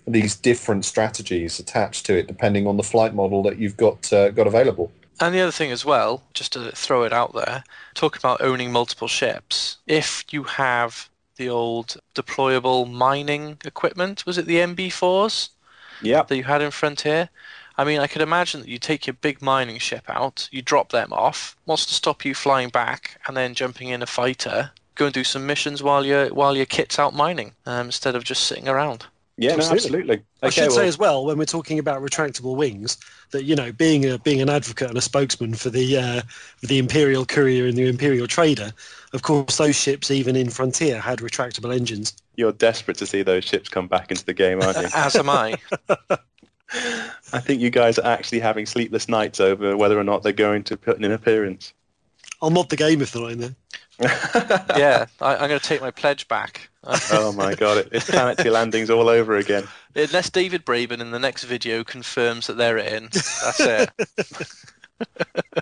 [0.05, 4.29] these different strategies attached to it depending on the flight model that you've got uh,
[4.29, 4.91] got available.
[5.21, 8.71] And the other thing as well, just to throw it out there, talk about owning
[8.71, 9.77] multiple ships.
[9.85, 15.49] If you have the old deployable mining equipment, was it the MB4s
[16.01, 16.23] Yeah.
[16.23, 17.29] that you had in Frontier?
[17.77, 20.91] I mean, I could imagine that you take your big mining ship out, you drop
[20.91, 21.55] them off.
[21.65, 25.23] What's to stop you flying back and then jumping in a fighter, go and do
[25.23, 29.05] some missions while your while your kit's out mining, um, instead of just sitting around?
[29.37, 29.77] Yeah, no, Absolutely.
[29.77, 30.21] absolutely.
[30.43, 32.97] I should well- say as well when we're talking about retractable wings
[33.31, 36.21] that you know being a being an advocate and a spokesman for the uh,
[36.57, 38.71] for the Imperial Courier and the Imperial Trader,
[39.13, 42.13] of course those ships even in Frontier had retractable engines.
[42.35, 44.87] You're desperate to see those ships come back into the game, aren't you?
[44.95, 45.55] As am I.
[47.33, 50.63] I think you guys are actually having sleepless nights over whether or not they're going
[50.65, 51.73] to put in an appearance.
[52.41, 53.55] I'll mod the game if they're not in there.
[54.77, 56.69] yeah, I, I'm going to take my pledge back.
[57.11, 59.67] oh my god, it, it's planetary landings all over again.
[59.95, 63.89] Unless David Braben in the next video confirms that they're in, that's it.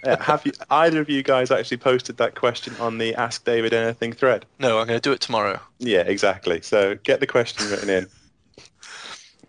[0.03, 3.73] Yeah, have you either of you guys actually posted that question on the Ask David
[3.73, 4.45] Anything thread?
[4.59, 5.61] No, I'm going to do it tomorrow.
[5.79, 6.61] Yeah, exactly.
[6.61, 8.07] So get the question written in.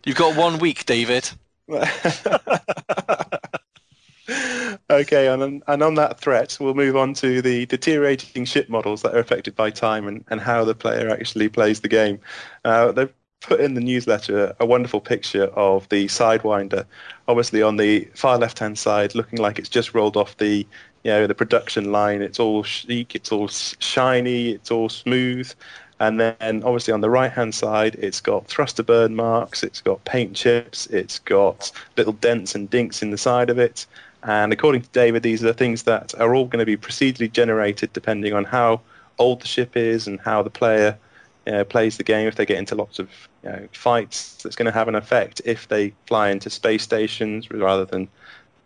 [0.04, 1.28] You've got one week, David.
[4.90, 9.14] Okay, and and on that threat, we'll move on to the deteriorating ship models that
[9.14, 12.20] are affected by time and, and how the player actually plays the game.
[12.64, 16.84] Uh, they've put in the newsletter a wonderful picture of the Sidewinder,
[17.26, 20.66] obviously on the far left-hand side, looking like it's just rolled off the
[21.04, 22.22] you know the production line.
[22.22, 25.52] It's all chic, it's all shiny, it's all smooth.
[26.00, 30.02] And then obviously on the right hand side, it's got thruster burn marks, it's got
[30.06, 33.86] paint chips, it's got little dents and dinks in the side of it.
[34.22, 37.32] And according to David, these are the things that are all going to be procedurally
[37.32, 38.82] generated depending on how
[39.18, 40.98] old the ship is and how the player
[41.46, 42.28] uh, plays the game.
[42.28, 43.08] If they get into lots of
[43.42, 45.40] you know, fights, that's going to have an effect.
[45.44, 48.08] If they fly into space stations rather than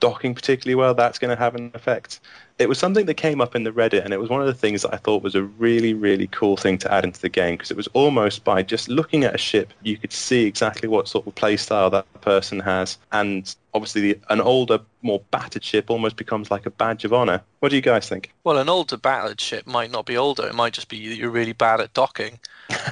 [0.01, 2.21] docking particularly well, that's going to have an effect.
[2.59, 4.55] It was something that came up in the Reddit, and it was one of the
[4.55, 7.55] things that I thought was a really, really cool thing to add into the game
[7.55, 11.09] because it was almost by just looking at a ship, you could see exactly what
[11.09, 15.91] sort of play style that person has, and obviously the, an older, more battered ship
[15.91, 17.43] almost becomes like a badge of honor.
[17.59, 18.33] What do you guys think?
[18.45, 20.47] Well, an older battered ship might not be older.
[20.47, 22.39] It might just be that you're really bad at docking.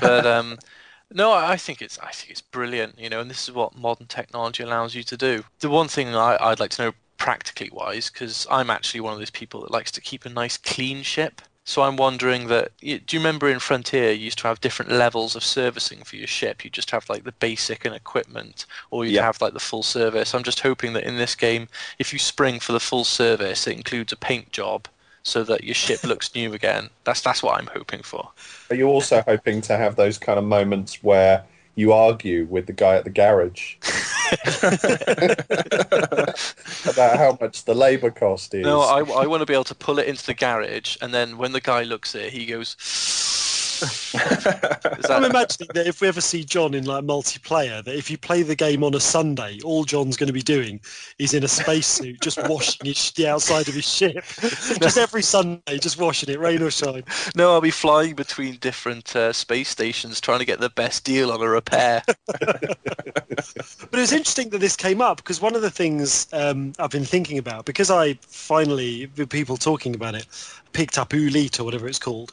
[0.01, 0.59] But um,
[1.13, 2.99] no, I think it's I think it's brilliant.
[2.99, 5.45] You know, and this is what modern technology allows you to do.
[5.61, 9.21] The one thing I, I'd like to know practically wise, because I'm actually one of
[9.21, 11.41] those people that likes to keep a nice clean ship.
[11.65, 12.73] So I'm wondering that.
[12.81, 16.27] Do you remember in Frontier you used to have different levels of servicing for your
[16.27, 16.65] ship?
[16.65, 19.23] You just have like the basic and equipment, or you'd Yeah.
[19.27, 20.35] have like the full service.
[20.35, 21.69] I'm just hoping that in this game,
[22.01, 24.89] if you spring for the full service, it includes a paint job,
[25.23, 26.91] so that your ship looks new again.
[27.05, 28.31] That's that's what I'm hoping for.
[28.69, 31.45] Are you also hoping to have those kind of moments where
[31.77, 33.77] you argue with the guy at the garage
[36.87, 38.63] about how much the labour cost is?
[38.65, 41.39] No, I, I want to be able to pull it into the garage, and then
[41.39, 42.77] when the guy looks at it, he goes.
[43.83, 48.19] Is I'm imagining that if we ever see John in like multiplayer, that if you
[48.19, 50.81] play the game on a Sunday, all John's going to be doing
[51.19, 54.25] is in a spacesuit, just washing his, the outside of his ship.
[54.81, 57.05] just every Sunday, just washing it, rain or shine.
[57.37, 61.33] no, I'll be flying between different uh, space stations trying to get the best deal
[61.33, 62.03] on a repair.
[63.91, 66.91] But it was interesting that this came up because one of the things um, I've
[66.91, 70.27] been thinking about, because I finally, with people talking about it,
[70.73, 72.33] picked up Oolite or whatever it's called.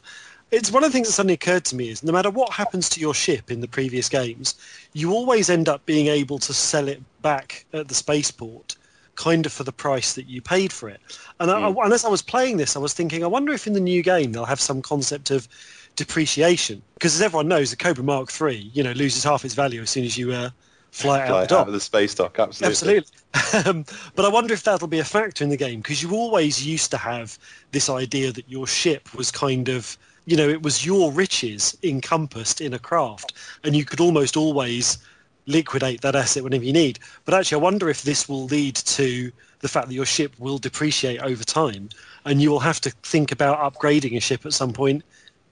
[0.50, 2.88] It's one of the things that suddenly occurred to me is no matter what happens
[2.90, 4.54] to your ship in the previous games,
[4.92, 8.76] you always end up being able to sell it back at the spaceport
[9.14, 11.00] kind of for the price that you paid for it.
[11.40, 13.74] And, I, and as I was playing this, I was thinking, I wonder if in
[13.74, 15.46] the new game they'll have some concept of
[15.96, 16.80] depreciation.
[16.94, 19.90] Because as everyone knows, the Cobra Mark III, you know, loses half its value as
[19.90, 20.50] soon as you uh,
[20.90, 23.04] fly out Fly the out of the space dock, absolutely.
[23.34, 23.70] Absolutely.
[23.70, 23.84] um,
[24.14, 26.90] but I wonder if that'll be a factor in the game because you always used
[26.92, 27.38] to have
[27.72, 32.60] this idea that your ship was kind of, you know, it was your riches encompassed
[32.60, 33.32] in a craft,
[33.64, 34.98] and you could almost always
[35.46, 36.98] liquidate that asset whenever you need.
[37.24, 40.58] But actually, I wonder if this will lead to the fact that your ship will
[40.58, 41.88] depreciate over time,
[42.24, 45.04] and you will have to think about upgrading a ship at some point.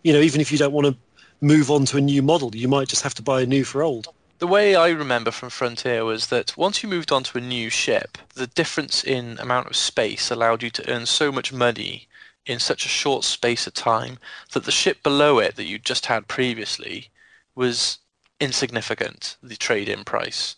[0.03, 0.97] You know, even if you don't want to
[1.41, 3.83] move on to a new model, you might just have to buy a new for
[3.83, 4.09] old.
[4.39, 7.71] The way I remember from Frontier was that once you moved on to a new
[7.71, 12.08] ship, the difference in amount of space allowed you to earn so much money
[12.49, 14.19] in such a short space of time
[14.53, 17.11] that the ship below it that you just had previously
[17.55, 17.99] was
[18.41, 20.57] insignificant, the trade-in price.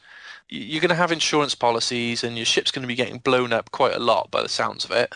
[0.48, 3.70] You're going to have insurance policies and your ship's going to be getting blown up
[3.72, 5.14] quite a lot by the sounds of it.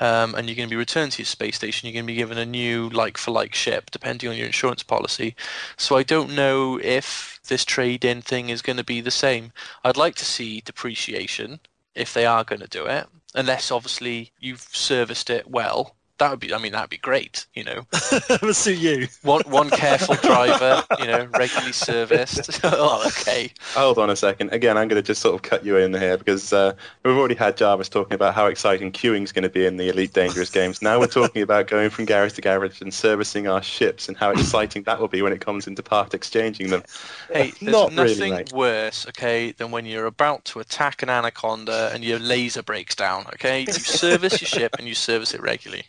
[0.00, 1.86] Um, and you're going to be returned to your space station.
[1.86, 5.34] You're going to be given a new like-for-like ship, depending on your insurance policy.
[5.76, 9.52] So I don't know if this trade-in thing is going to be the same.
[9.84, 11.60] I'd like to see depreciation
[11.94, 15.96] if they are going to do it, unless obviously you've serviced it well.
[16.18, 17.46] That would be, I mean, that'd be great.
[17.54, 19.06] You know, that would see you.
[19.22, 22.60] one one careful driver, you know, regularly serviced.
[22.64, 23.52] oh, okay.
[23.74, 24.52] Hold on a second.
[24.52, 27.36] Again, I'm going to just sort of cut you in here because uh, we've already
[27.36, 30.50] had Jarvis talking about how exciting queuing is going to be in the Elite Dangerous
[30.50, 30.82] games.
[30.82, 34.30] Now we're talking about going from garage to garage and servicing our ships and how
[34.30, 36.82] exciting that will be when it comes into part exchanging them.
[37.32, 38.52] Hey, there's Not nothing mate.
[38.52, 43.26] worse, okay, than when you're about to attack an anaconda and your laser breaks down.
[43.34, 45.84] Okay, you service your ship and you service it regularly.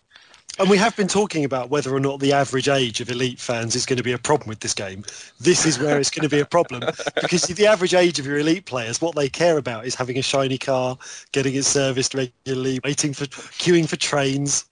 [0.58, 3.76] And we have been talking about whether or not the average age of Elite fans
[3.76, 5.06] is going to be a problem with this game.
[5.40, 6.84] This is where it's going to be a problem
[7.22, 10.22] because the average age of your Elite players, what they care about is having a
[10.22, 10.98] shiny car,
[11.32, 14.66] getting it serviced regularly, waiting for queuing for trains.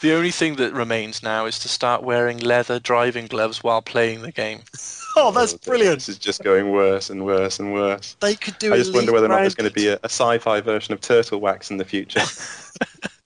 [0.00, 4.22] The only thing that remains now is to start wearing leather driving gloves while playing
[4.22, 4.60] the game.
[5.16, 5.96] Oh, that's Oh, brilliant!
[5.96, 8.16] This is just going worse and worse and worse.
[8.20, 8.72] They could do.
[8.72, 11.00] I just wonder whether or not there's going to be a, a sci-fi version of
[11.00, 12.20] Turtle Wax in the future.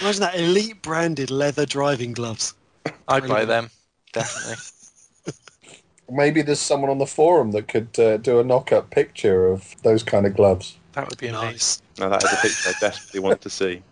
[0.00, 2.54] Imagine that Elite branded leather driving gloves.
[3.08, 3.70] I'd buy them,
[4.12, 4.56] definitely.
[6.10, 10.02] Maybe there's someone on the forum that could uh, do a knock-up picture of those
[10.02, 10.76] kind of gloves.
[10.92, 11.30] That would be.
[11.30, 11.82] Nice.
[11.98, 13.82] now that is a picture I desperately want to see.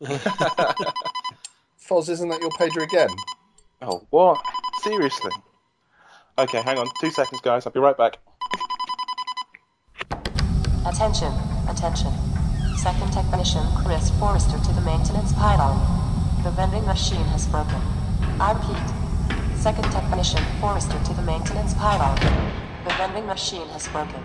[1.80, 3.10] Foz, isn't that your pager again?
[3.82, 4.40] Oh, what?
[4.82, 5.32] Seriously?
[6.38, 6.86] Okay, hang on.
[7.00, 7.66] Two seconds, guys.
[7.66, 8.18] I'll be right back.
[10.86, 11.32] Attention,
[11.68, 12.12] attention.
[12.78, 15.76] Second technician Chris Forrester to the maintenance pylon.
[16.44, 17.82] The vending machine has broken.
[18.38, 19.58] I repeat.
[19.58, 22.14] Second technician Forrester to the maintenance pylon.
[22.84, 24.22] The vending machine has broken.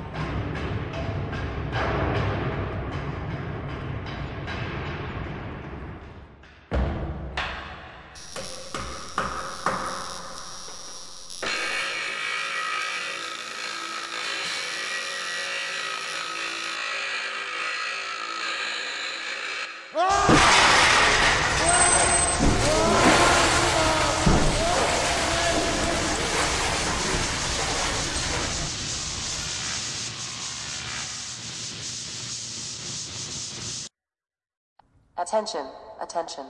[35.33, 35.65] Attention,
[35.99, 36.45] attention.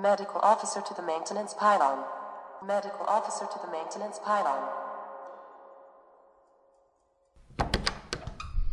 [0.00, 2.04] Medical officer to the maintenance pylon.
[2.64, 4.68] Medical officer to the maintenance pylon.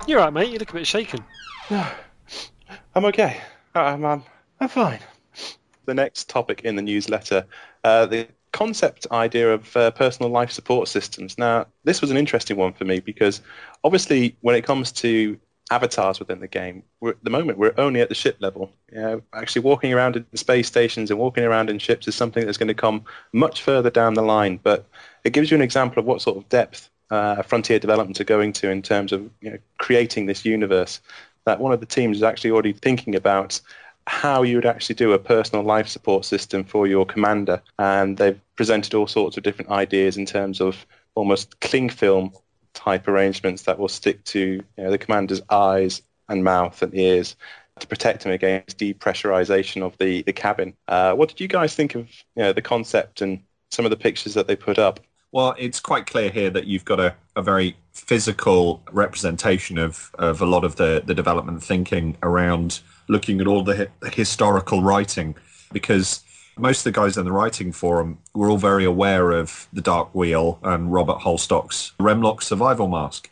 [0.05, 0.49] You're right, mate.
[0.51, 1.25] You look a bit shaken.
[1.71, 1.83] No,
[2.93, 3.41] I'm okay.
[3.73, 4.23] I'm, I'm,
[4.59, 4.99] I'm fine.
[5.87, 7.47] The next topic in the newsletter,
[7.83, 11.39] uh, the concept idea of uh, personal life support systems.
[11.39, 13.41] Now, this was an interesting one for me because
[13.83, 15.39] obviously when it comes to
[15.71, 18.71] avatars within the game, we're, at the moment we're only at the ship level.
[18.91, 22.45] You know, actually walking around in space stations and walking around in ships is something
[22.45, 23.03] that's going to come
[23.33, 24.87] much further down the line, but
[25.23, 28.53] it gives you an example of what sort of depth uh, frontier development are going
[28.53, 30.99] to in terms of you know, creating this universe.
[31.45, 33.59] That one of the teams is actually already thinking about
[34.07, 38.39] how you would actually do a personal life support system for your commander, and they've
[38.55, 42.31] presented all sorts of different ideas in terms of almost cling film
[42.73, 47.35] type arrangements that will stick to you know, the commander's eyes and mouth and ears
[47.79, 50.73] to protect him against depressurization of the, the cabin.
[50.87, 53.41] Uh, what did you guys think of you know, the concept and
[53.71, 54.99] some of the pictures that they put up?
[55.31, 60.41] Well, it's quite clear here that you've got a, a very physical representation of, of
[60.41, 64.81] a lot of the, the development thinking around looking at all the, hi- the historical
[64.81, 65.35] writing
[65.71, 66.23] because
[66.59, 70.13] most of the guys in the writing forum were all very aware of the Dark
[70.13, 73.29] Wheel and Robert Holdstock's Remlock survival mask.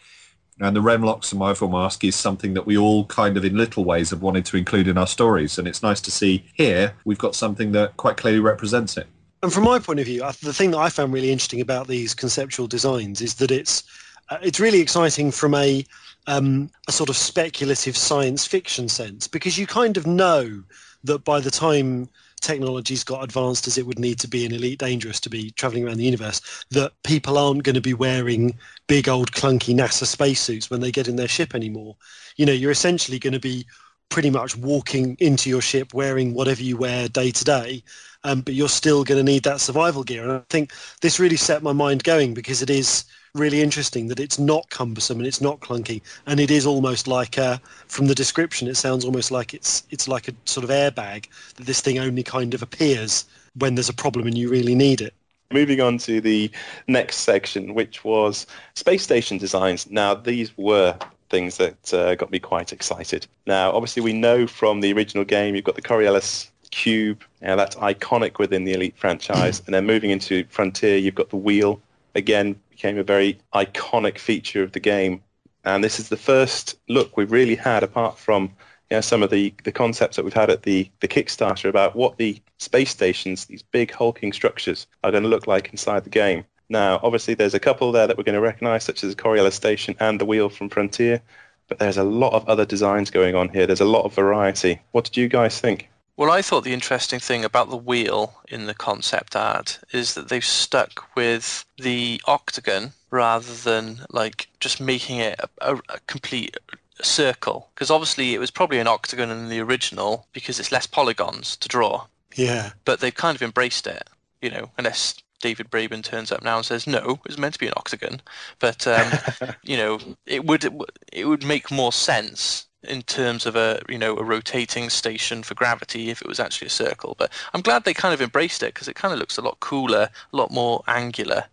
[0.59, 4.09] And the Remlock survival mask is something that we all kind of in little ways
[4.09, 5.59] have wanted to include in our stories.
[5.59, 9.07] And it's nice to see here we've got something that quite clearly represents it.
[9.43, 12.15] And from my point of view, the thing that I found really interesting about these
[12.15, 13.83] conceptual designs is that it's
[14.29, 15.85] uh, it's really exciting from a
[16.25, 20.63] um, a sort of speculative science fiction sense because you kind of know
[21.03, 22.09] that by the time
[22.41, 25.85] technology's got advanced as it would need to be in Elite Dangerous to be traveling
[25.85, 28.57] around the universe, that people aren't going to be wearing
[28.87, 31.95] big old clunky NASA spacesuits when they get in their ship anymore.
[32.35, 33.65] You know, you're essentially going to be
[34.09, 37.83] pretty much walking into your ship wearing whatever you wear day to day,
[38.23, 40.23] um, but you're still going to need that survival gear.
[40.23, 40.71] And I think
[41.01, 43.05] this really set my mind going because it is
[43.37, 47.37] really interesting that it's not cumbersome and it's not clunky, and it is almost like
[47.37, 51.27] a, from the description, it sounds almost like it's it's like a sort of airbag
[51.55, 53.25] that this thing only kind of appears
[53.55, 55.13] when there's a problem and you really need it.
[55.51, 56.51] Moving on to the
[56.87, 59.89] next section, which was space station designs.
[59.89, 60.97] Now, these were
[61.29, 63.27] things that uh, got me quite excited.
[63.45, 67.23] Now, obviously, we know from the original game, you've got the Coriolis cube.
[67.41, 69.61] Now, that's iconic within the Elite franchise.
[69.65, 71.81] and then moving into Frontier, you've got the wheel.
[72.15, 75.23] Again, became a very iconic feature of the game.
[75.65, 78.43] And this is the first look we've really had, apart from
[78.91, 81.95] you know, some of the, the concepts that we've had at the, the Kickstarter about
[81.95, 86.11] what the space stations, these big hulking structures, are going to look like inside the
[86.11, 86.45] game.
[86.69, 89.53] Now, obviously, there's a couple there that we're going to recognize, such as the Coriolis
[89.53, 91.21] Station and the wheel from Frontier,
[91.67, 93.65] but there's a lot of other designs going on here.
[93.65, 94.79] There's a lot of variety.
[94.91, 95.89] What did you guys think?
[96.17, 100.29] Well, I thought the interesting thing about the wheel in the concept art is that
[100.29, 106.57] they've stuck with the octagon rather than like just making it a, a, a complete
[107.01, 107.69] circle.
[107.75, 111.67] Because obviously it was probably an octagon in the original because it's less polygons to
[111.67, 112.07] draw.
[112.35, 112.71] Yeah.
[112.83, 114.09] But they've kind of embraced it,
[114.41, 117.59] you know, unless David Braben turns up now and says no, it was meant to
[117.59, 118.21] be an octagon.
[118.57, 119.11] But um,
[119.63, 120.65] you know, it would
[121.13, 125.55] it would make more sense in terms of a you know a rotating station for
[125.55, 127.15] gravity if it was actually a circle.
[127.17, 129.59] But I'm glad they kind of embraced it because it kind of looks a lot
[129.59, 131.45] cooler, a lot more angular.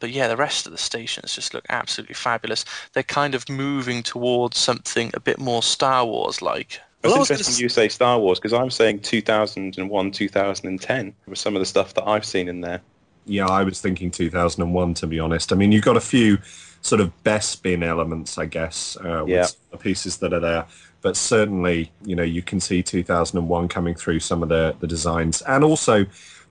[0.00, 2.64] But yeah, the rest of the stations just look absolutely fabulous.
[2.92, 6.80] They're kind of moving towards something a bit more Star Wars like.
[7.04, 11.14] It's Well, I was interesting gonna you say Star Wars because I'm saying 2001, 2010
[11.26, 12.80] with some of the stuff that I've seen in there.
[13.24, 15.52] Yeah, I was thinking 2001 to be honest.
[15.52, 16.38] I mean, you've got a few
[16.82, 19.46] sort of best spin elements, I guess, uh, with Yeah.
[19.70, 20.66] the pieces that are there.
[21.00, 25.42] But certainly, you know, you can see 2001 coming through some of the, the designs.
[25.42, 26.06] And also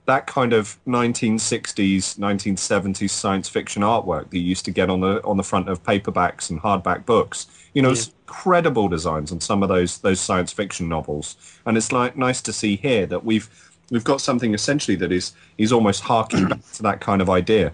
[0.06, 5.22] that kind of 1960s, 1970s science fiction artwork that you used to get on the
[5.24, 7.46] on the front of paperbacks and hardback books.
[7.74, 11.36] You know, it's incredible designs on some of those those science fiction novels.
[11.66, 13.48] And it's like nice to see here that we've
[13.90, 17.72] we've got something essentially that is is almost harking back to that kind of idea.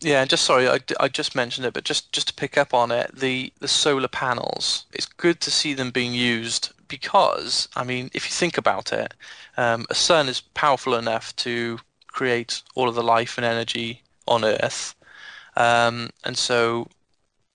[0.00, 2.90] Yeah, just sorry, I, I just mentioned it, but just, just to pick up on
[2.92, 8.10] it, the, the solar panels, it's good to see them being used because, I mean,
[8.14, 9.12] if you think about it,
[9.56, 14.44] um, a sun is powerful enough to create all of the life and energy on
[14.44, 14.94] Earth.
[15.56, 16.88] Um, and so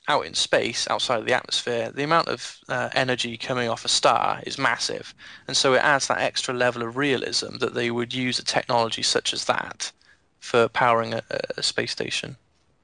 [0.07, 3.89] out in space, outside of the atmosphere, the amount of uh, energy coming off a
[3.89, 5.13] star is massive.
[5.47, 9.01] And so it adds that extra level of realism that they would use a technology
[9.03, 9.91] such as that
[10.43, 11.23] for powering a,
[11.57, 12.35] a space station.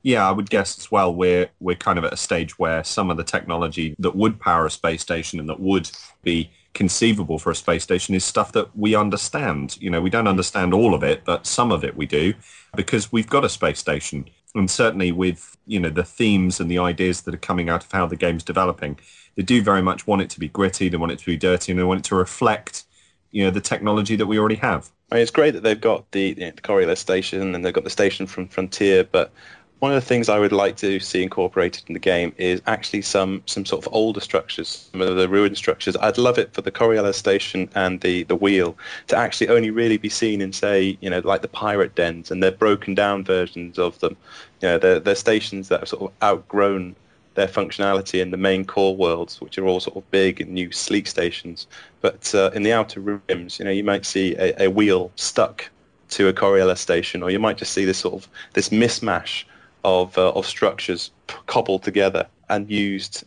[0.01, 1.13] Yeah, I would guess as well.
[1.13, 4.65] We're we're kind of at a stage where some of the technology that would power
[4.65, 5.91] a space station and that would
[6.23, 9.77] be conceivable for a space station is stuff that we understand.
[9.81, 12.33] You know, we don't understand all of it, but some of it we do
[12.75, 14.29] because we've got a space station.
[14.55, 17.91] And certainly with, you know, the themes and the ideas that are coming out of
[17.91, 18.97] how the game's developing,
[19.35, 21.71] they do very much want it to be gritty, they want it to be dirty,
[21.71, 22.85] and they want it to reflect,
[23.31, 24.89] you know, the technology that we already have.
[25.11, 27.73] I mean, it's great that they've got the, you know, the Coriolis station and they've
[27.73, 29.31] got the station from Frontier, but
[29.79, 33.01] one of the things I would like to see incorporated in the game is actually
[33.01, 35.95] some some sort of older structures, some of the ruined structures.
[35.97, 38.77] I'd love it for the Coriolis station and the the wheel
[39.07, 42.43] to actually only really be seen in, say, you know, like the pirate dens and
[42.43, 44.17] their broken down versions of them.
[44.61, 46.95] You know, they're, they're stations that have sort of outgrown
[47.39, 50.69] their functionality in the main core worlds, which are all sort of big and new,
[50.73, 51.67] sleek stations.
[52.01, 55.69] But uh, in the outer rims, you know, you might see a, a wheel stuck
[56.09, 59.45] to a Coriolis station, or you might just see this sort of this mismatch
[59.85, 61.11] of uh, of structures
[61.47, 63.23] cobbled together and used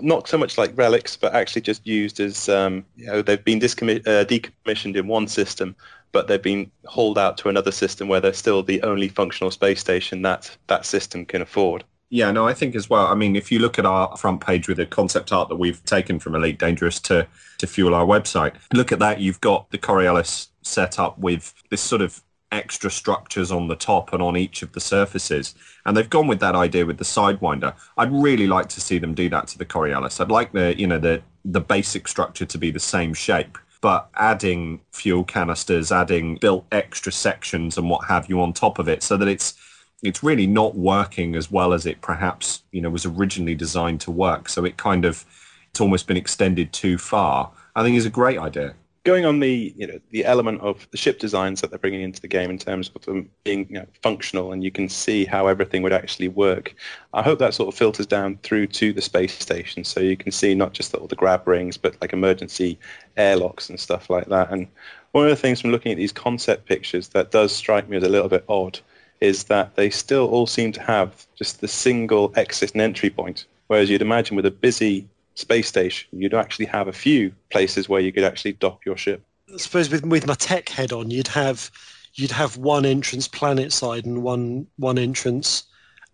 [0.00, 3.58] not so much like relics, but actually just used as um, you know they've been
[3.58, 5.74] discommi- uh, decommissioned in one system,
[6.12, 9.80] but they've been hauled out to another system where they're still the only functional space
[9.80, 11.82] station that that system can afford.
[12.08, 13.06] Yeah, no, I think as well.
[13.06, 15.84] I mean, if you look at our front page with the concept art that we've
[15.84, 17.26] taken from Elite Dangerous to
[17.58, 19.20] to fuel our website, look at that.
[19.20, 24.12] You've got the Coriolis set up with this sort of extra structures on the top
[24.12, 25.54] and on each of the surfaces.
[25.84, 27.74] And they've gone with that idea with the Sidewinder.
[27.96, 30.20] I'd really like to see them do that to the Coriolis.
[30.20, 33.58] I'd like the you know the the basic structure to be the same shape.
[33.80, 38.88] But adding fuel canisters, adding built extra sections and what have you on top of
[38.88, 39.54] it so that it's
[40.02, 44.10] it's really not working as well as it perhaps you know was originally designed to
[44.10, 44.48] work.
[44.48, 45.24] So it kind of
[45.70, 47.50] it's almost been extended too far.
[47.74, 48.74] I think is a great idea.
[49.04, 52.20] Going on the you know the element of the ship designs that they're bringing into
[52.20, 55.46] the game in terms of them being you know, functional and you can see how
[55.46, 56.74] everything would actually work.
[57.14, 60.32] I hope that sort of filters down through to the space station so you can
[60.32, 62.78] see not just all the grab rings but like emergency
[63.16, 64.50] airlocks and stuff like that.
[64.50, 64.66] And
[65.12, 68.02] one of the things from looking at these concept pictures that does strike me as
[68.02, 68.80] a little bit odd
[69.20, 73.46] is that they still all seem to have just the single exit and entry point.
[73.68, 78.00] Whereas you'd imagine with a busy space station, you'd actually have a few places where
[78.00, 79.22] you could actually dock your ship.
[79.52, 81.70] I suppose with with my tech head on, you'd have
[82.14, 85.64] you'd have one entrance planet side and one one entrance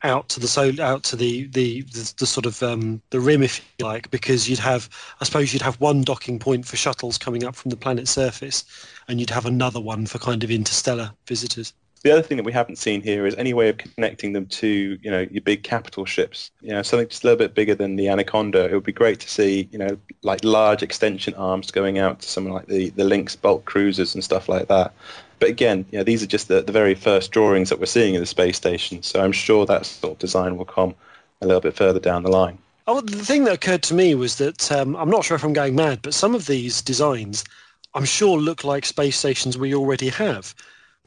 [0.05, 3.65] out to the out to the the, the, the sort of um, the rim, if
[3.79, 4.89] you like, because you'd have
[5.21, 8.65] I suppose you'd have one docking point for shuttles coming up from the planet's surface,
[9.09, 11.73] and you'd have another one for kind of interstellar visitors.
[12.03, 14.99] The other thing that we haven't seen here is any way of connecting them to,
[15.01, 16.51] you know, your big capital ships.
[16.61, 18.65] You know, something just a little bit bigger than the Anaconda.
[18.65, 22.29] It would be great to see, you know, like large extension arms going out to
[22.29, 24.93] something like the the Lynx bulk cruisers and stuff like that.
[25.39, 28.15] But again, you know, these are just the, the very first drawings that we're seeing
[28.15, 29.03] in the space station.
[29.03, 30.95] So I'm sure that sort of design will come
[31.41, 32.59] a little bit further down the line.
[32.87, 35.53] Oh, the thing that occurred to me was that um, I'm not sure if I'm
[35.53, 37.45] going mad, but some of these designs,
[37.95, 40.55] I'm sure, look like space stations we already have.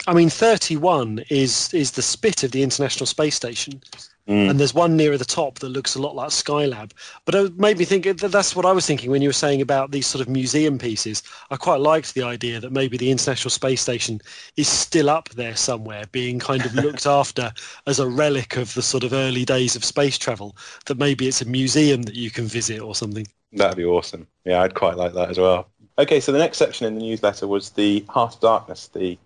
[0.07, 3.81] I mean, 31 is is the spit of the International Space Station,
[4.27, 4.49] Mm.
[4.49, 6.91] and there's one nearer the top that looks a lot like Skylab.
[7.25, 9.61] But it made me think that that's what I was thinking when you were saying
[9.61, 11.21] about these sort of museum pieces.
[11.51, 14.19] I quite liked the idea that maybe the International Space Station
[14.57, 17.53] is still up there somewhere, being kind of looked after
[17.85, 20.57] as a relic of the sort of early days of space travel.
[20.87, 23.27] That maybe it's a museum that you can visit or something.
[23.53, 24.25] That'd be awesome.
[24.43, 25.67] Yeah, I'd quite like that as well.
[25.99, 29.19] Okay, so the next section in the newsletter was the Heart of Darkness, the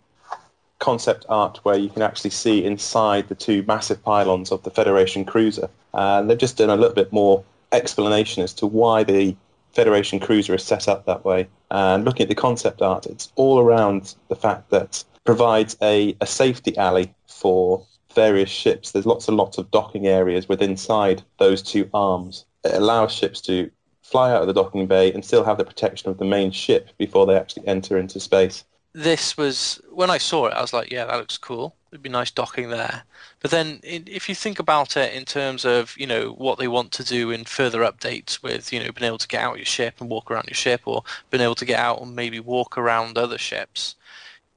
[0.80, 5.26] concept art where you can actually see inside the two massive pylons of the Federation
[5.26, 5.70] cruiser.
[5.94, 9.36] And they've just done a little bit more explanation as to why the
[9.72, 11.48] Federation cruiser is set up that way.
[11.70, 16.26] And looking at the concept art, it's all around the fact that provides a, a
[16.26, 18.92] safety alley for various ships.
[18.92, 22.46] There's lots and lots of docking areas within inside those two arms.
[22.64, 23.70] It allows ships to
[24.02, 26.90] fly out of the docking bay and still have the protection of the main ship
[26.98, 28.64] before they actually enter into space.
[29.00, 31.74] This was when I saw it, I was like, yeah, that looks cool.
[31.90, 33.04] It'd be nice docking there.
[33.40, 36.68] But then, in, if you think about it in terms of you know what they
[36.68, 39.66] want to do in further updates with you know being able to get out your
[39.66, 42.78] ship and walk around your ship, or being able to get out and maybe walk
[42.78, 43.96] around other ships,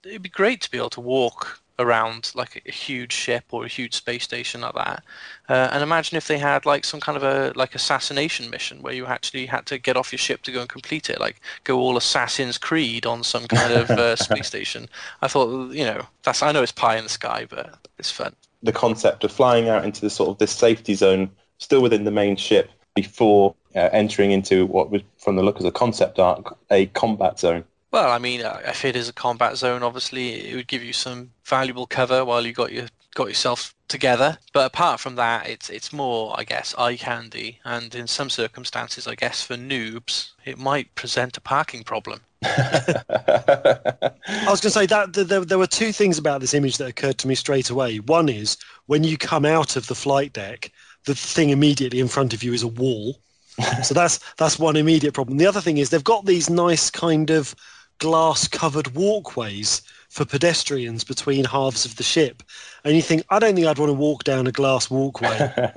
[0.04, 3.64] it'd be great to be able to walk around like a, a huge ship or
[3.64, 5.02] a huge space station like that.
[5.48, 8.94] Uh, and imagine if they had like some kind of a like assassination mission where
[8.94, 11.78] you actually had to get off your ship to go and complete it, like go
[11.78, 14.88] all Assassin's Creed on some kind of uh, space station.
[15.20, 18.34] I thought, you know, that's I know it's pie in the sky, but it's fun.
[18.62, 22.10] the concept of flying out into the sort of this safety zone, still within the
[22.10, 26.44] main ship, before uh, entering into what was, from the look of the concept art,
[26.70, 27.64] a combat zone.
[27.92, 30.94] Well, I mean, uh, if it is a combat zone, obviously it would give you
[30.94, 34.38] some valuable cover while you got your got yourself together.
[34.54, 39.06] But apart from that, it's it's more, I guess, eye candy, and in some circumstances,
[39.06, 42.20] I guess for noobs, it might present a parking problem.
[42.42, 44.12] I
[44.48, 47.18] was going to say that there, there were two things about this image that occurred
[47.18, 47.98] to me straight away.
[47.98, 50.72] One is when you come out of the flight deck,
[51.04, 53.18] the thing immediately in front of you is a wall.
[53.82, 55.36] so that's that's one immediate problem.
[55.36, 57.54] The other thing is they've got these nice kind of
[58.02, 62.42] glass covered walkways for pedestrians between halves of the ship.
[62.84, 65.72] And you think, I don't think I'd want to walk down a glass walkway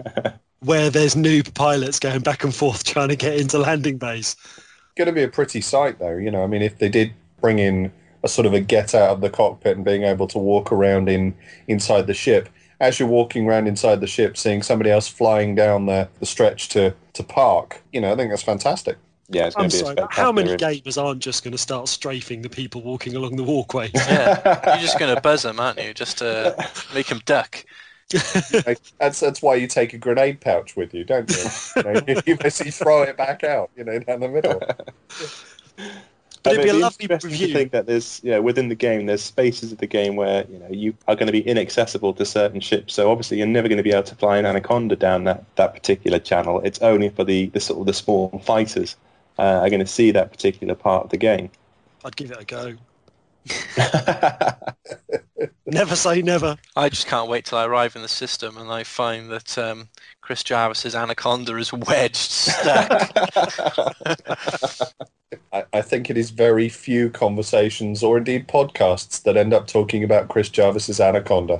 [0.59, 4.35] where there's noob pilots going back and forth trying to get into landing bays.
[4.97, 6.17] Going to be a pretty sight, though.
[6.17, 9.11] You know, I mean, if they did bring in a sort of a get out
[9.11, 11.35] of the cockpit and being able to walk around in
[11.67, 12.49] inside the ship,
[12.79, 16.69] as you're walking around inside the ship, seeing somebody else flying down the, the stretch
[16.69, 18.97] to, to park, you know, I think that's fantastic.
[19.29, 21.43] Yeah, it's going I'm to be a sorry, but how many spectacular- gamers aren't just
[21.43, 23.89] going to start strafing the people walking along the walkway?
[23.93, 25.93] Yeah, you're just going to buzz them, aren't you?
[25.93, 26.55] Just to
[26.93, 27.65] make them duck.
[28.99, 31.43] That's that's why you take a grenade pouch with you, don't you?
[31.75, 34.61] you, know, you basically throw it back out, you know, down the middle.
[36.43, 37.47] But it'd be a lovely interesting review.
[37.47, 40.45] To think that there's, you know, within the game, there's spaces of the game where
[40.47, 42.93] you know you are going to be inaccessible to certain ships.
[42.93, 45.73] So obviously, you're never going to be able to fly an Anaconda down that, that
[45.73, 46.61] particular channel.
[46.61, 48.95] It's only for the, the sort of the small fighters
[49.37, 51.49] uh, are going to see that particular part of the game.
[52.03, 52.75] I'd give it a go.
[55.67, 56.57] Never say never.
[56.75, 59.89] I just can't wait till I arrive in the system and I find that um,
[60.21, 63.11] Chris Jarvis's Anaconda is wedged stuck.
[65.51, 70.03] I, I think it is very few conversations or indeed podcasts that end up talking
[70.03, 71.57] about Chris Jarvis's Anaconda.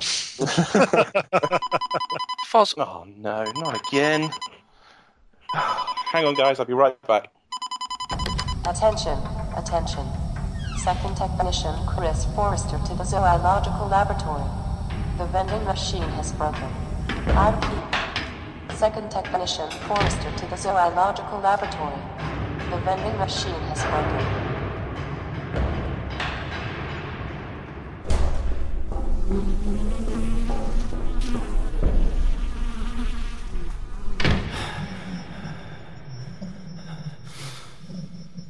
[2.48, 4.30] Foz, Oh no, not again.
[5.52, 6.60] Hang on, guys.
[6.60, 7.32] I'll be right back.
[8.66, 9.16] Attention,
[9.56, 10.04] attention.
[10.82, 14.42] Second Technician Chris Forrester to the Zoological Laboratory.
[15.18, 16.68] The vending machine has broken.
[17.28, 18.76] I repeat.
[18.76, 22.02] Second Technician Forrester to the Zoological Laboratory.
[22.70, 24.46] The vending machine has broken.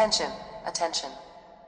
[0.00, 0.30] Attention,
[0.64, 1.10] attention.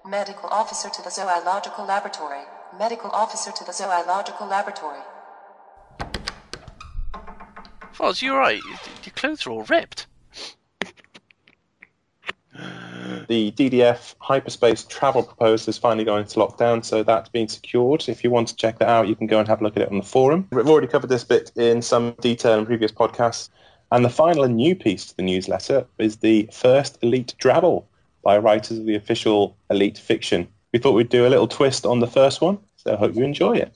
[0.09, 2.41] Medical officer to the Zoological Laboratory.
[2.79, 5.01] Medical officer to the Zoological Laboratory.
[7.95, 8.63] Foz, you're right.
[9.05, 10.07] Your clothes are all ripped.
[13.29, 18.09] The DDF hyperspace travel proposal is finally going to lockdown, so that's been secured.
[18.09, 19.83] If you want to check that out, you can go and have a look at
[19.83, 20.49] it on the forum.
[20.53, 23.51] We've already covered this bit in some detail in previous podcasts.
[23.91, 27.85] And the final and new piece to the newsletter is the first Elite Drabble
[28.23, 30.49] by writers of the official Elite fiction.
[30.73, 33.25] We thought we'd do a little twist on the first one, so I hope you
[33.25, 33.75] enjoy it.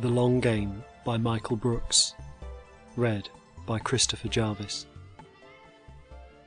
[0.00, 2.14] The Long Game by Michael Brookes.
[2.96, 3.28] Read
[3.66, 4.86] by Christopher Jarvis.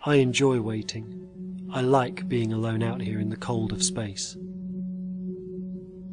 [0.05, 1.69] I enjoy waiting.
[1.71, 4.35] I like being alone out here in the cold of space.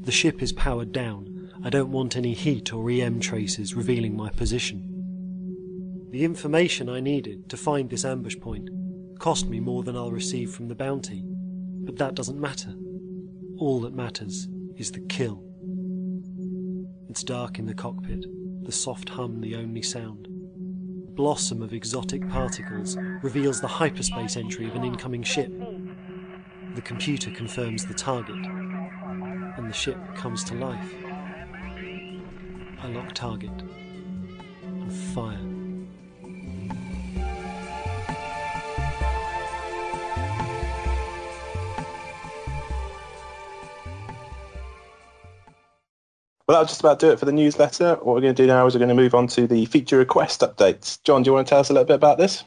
[0.02, 1.52] The ship is powered down.
[1.64, 4.89] I don't want any heat or EM traces revealing my position.
[6.10, 8.68] The information I needed to find this ambush point
[9.20, 11.22] cost me more than I'll receive from the bounty,
[11.84, 12.74] but that doesn't matter.
[13.58, 15.44] All that matters is the kill.
[17.08, 18.26] It's dark in the cockpit,
[18.64, 20.26] the soft hum the only sound.
[20.26, 25.52] A blossom of exotic particles reveals the hyperspace entry of an incoming ship.
[26.74, 30.92] The computer confirms the target, and the ship comes to life.
[32.82, 33.62] I lock target
[34.64, 35.49] and fire.
[46.50, 47.94] Well, that'll just about do it for the newsletter.
[48.02, 49.98] What we're going to do now is we're going to move on to the feature
[49.98, 51.00] request updates.
[51.04, 52.42] John, do you want to tell us a little bit about this?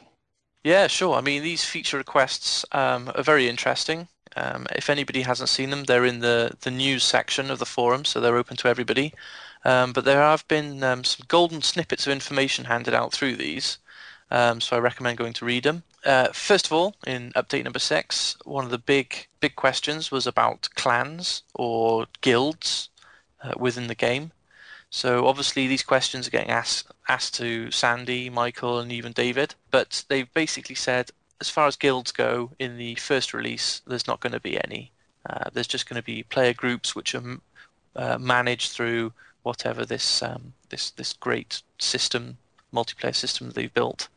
[0.62, 1.14] Yeah, sure.
[1.16, 4.08] I mean, these feature requests um, are very interesting.
[4.36, 8.04] Um, if anybody hasn't seen them, they're in the, the news section of the forum,
[8.04, 9.14] so they're open to everybody.
[9.64, 13.78] Um, but there have been um, some golden snippets of information handed out through these,
[14.30, 15.82] um, so I recommend going to read them.
[16.04, 20.26] Uh, first of all, in update number six, one of the big big questions was
[20.26, 22.90] about clans or guilds
[23.44, 24.32] uh, within the game.
[24.90, 30.04] So obviously these questions are getting asked asked to Sandy, Michael, and even David, but
[30.08, 34.32] they've basically said as far as guilds go in the first release, there's not going
[34.32, 34.92] to be any.
[35.28, 37.38] Uh, there's just going to be player groups which are
[37.96, 42.38] uh, managed through whatever this um, this this great system,
[42.72, 44.08] multiplayer system that they've built.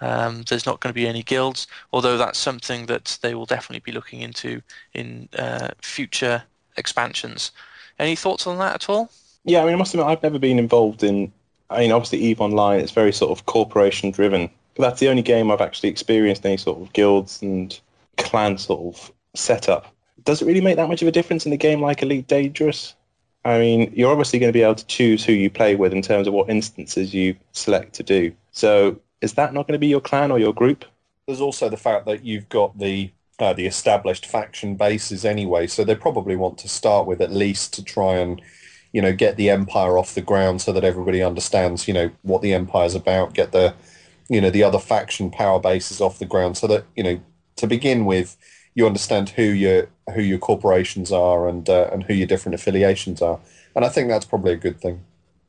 [0.00, 3.80] Um, there's not going to be any guilds, although that's something that they will definitely
[3.80, 4.62] be looking into
[4.94, 6.44] in uh, future
[6.76, 7.50] expansions.
[7.98, 9.10] Any thoughts on that at all?
[9.44, 11.32] Yeah, I mean, I must admit, I've never been involved in.
[11.70, 14.50] I mean, obviously, Eve Online it's very sort of corporation driven.
[14.74, 17.78] But that's the only game I've actually experienced any sort of guilds and
[18.16, 19.92] clan sort of setup.
[20.24, 22.94] Does it really make that much of a difference in a game like Elite Dangerous?
[23.44, 26.02] I mean, you're obviously going to be able to choose who you play with in
[26.02, 28.32] terms of what instances you select to do.
[28.52, 30.84] So, is that not going to be your clan or your group?
[31.26, 35.84] There's also the fact that you've got the uh, the established faction bases anyway, so
[35.84, 38.42] they probably want to start with at least to try and
[38.92, 42.42] you know, get the empire off the ground so that everybody understands, you know, what
[42.42, 43.74] the empire's about, get the,
[44.28, 47.20] you know, the other faction power bases off the ground so that, you know,
[47.56, 48.36] to begin with,
[48.74, 53.20] you understand who your who your corporations are and uh, and who your different affiliations
[53.20, 53.38] are.
[53.74, 55.04] And I think that's probably a good thing.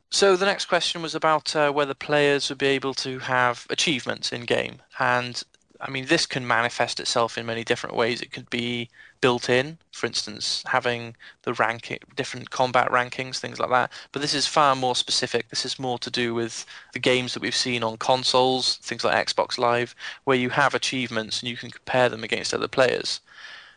[0.09, 4.31] So the next question was about uh, whether players would be able to have achievements
[4.31, 5.43] in game, and
[5.81, 8.21] I mean this can manifest itself in many different ways.
[8.21, 8.89] It could be
[9.21, 9.77] built in.
[9.91, 13.91] For instance, having the ranking, different combat rankings, things like that.
[14.11, 15.49] But this is far more specific.
[15.49, 19.27] This is more to do with the games that we've seen on consoles, things like
[19.27, 23.21] Xbox Live, where you have achievements and you can compare them against other players.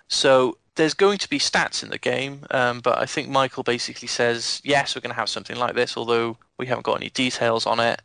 [0.09, 4.09] So there's going to be stats in the game, um, but I think Michael basically
[4.09, 7.67] says yes, we're going to have something like this, although we haven't got any details
[7.67, 8.01] on it.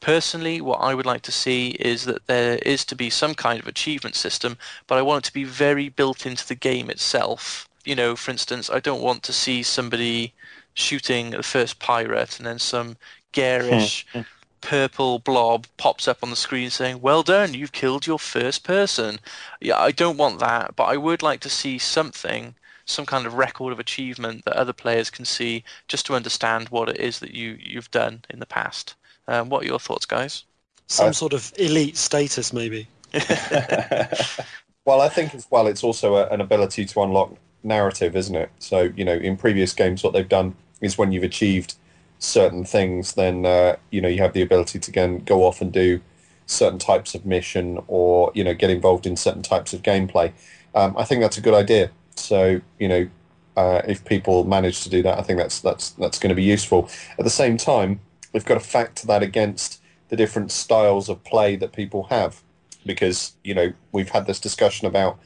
[0.00, 3.58] Personally, what I would like to see is that there is to be some kind
[3.58, 7.68] of achievement system, but I want it to be very built into the game itself.
[7.84, 10.34] You know, for instance, I don't want to see somebody
[10.74, 12.98] shooting the first pirate and then some
[13.32, 14.06] garish
[14.60, 19.20] purple blob pops up on the screen saying, "Well done, you've killed your first person."
[19.60, 22.54] Yeah, I don't want that, but I would like to see something,
[22.86, 26.88] some kind of record of achievement that other players can see, just to understand what
[26.88, 28.94] it is that you you've done in the past.
[29.28, 30.44] Um, what are your thoughts, guys?
[30.88, 32.88] Some Uh, sort of elite status, maybe.
[34.84, 38.50] Well, I think as well, it's also a, an ability to unlock narrative, isn't it?
[38.58, 41.74] So, you know, in previous games, what they've done is when you've achieved
[42.18, 45.72] certain things, then, uh, you know, you have the ability to again go off and
[45.72, 46.00] do
[46.46, 50.32] certain types of mission or, you know, get involved in certain types of gameplay.
[50.74, 51.90] Um, I think that's a good idea.
[52.16, 53.08] So, you know,
[53.56, 56.42] uh, if people manage to do that, I think that's that's that's going to be
[56.42, 56.90] useful.
[57.18, 58.00] At the same time,
[58.34, 62.42] we've got to factor that against the different styles of play that people have.
[62.84, 65.18] Because you know we've had this discussion about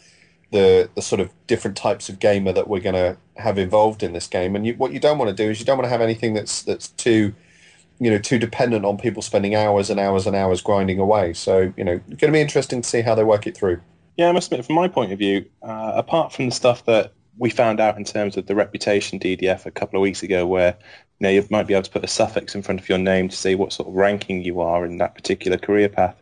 [0.53, 4.13] the the sort of different types of gamer that we're going to have involved in
[4.13, 4.55] this game.
[4.55, 6.35] And you, what you don't want to do is you don't want to have anything
[6.35, 7.35] that's that's too
[7.99, 11.33] you know too dependent on people spending hours and hours and hours grinding away.
[11.33, 13.81] So you know it's going to be interesting to see how they work it through.
[14.17, 17.13] Yeah, I must admit, from my point of view, uh, apart from the stuff that
[17.39, 20.77] we found out in terms of the reputation DDF a couple of weeks ago, where
[21.19, 23.29] you know you might be able to put a suffix in front of your name
[23.29, 26.21] to say what sort of ranking you are in that particular career path.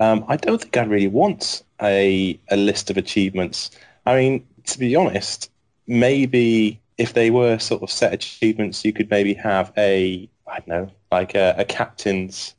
[0.00, 3.70] Um, I don't think I really want a a list of achievements.
[4.06, 5.50] I mean, to be honest,
[5.86, 10.68] maybe if they were sort of set achievements, you could maybe have a I don't
[10.68, 12.54] know, like a, a captain's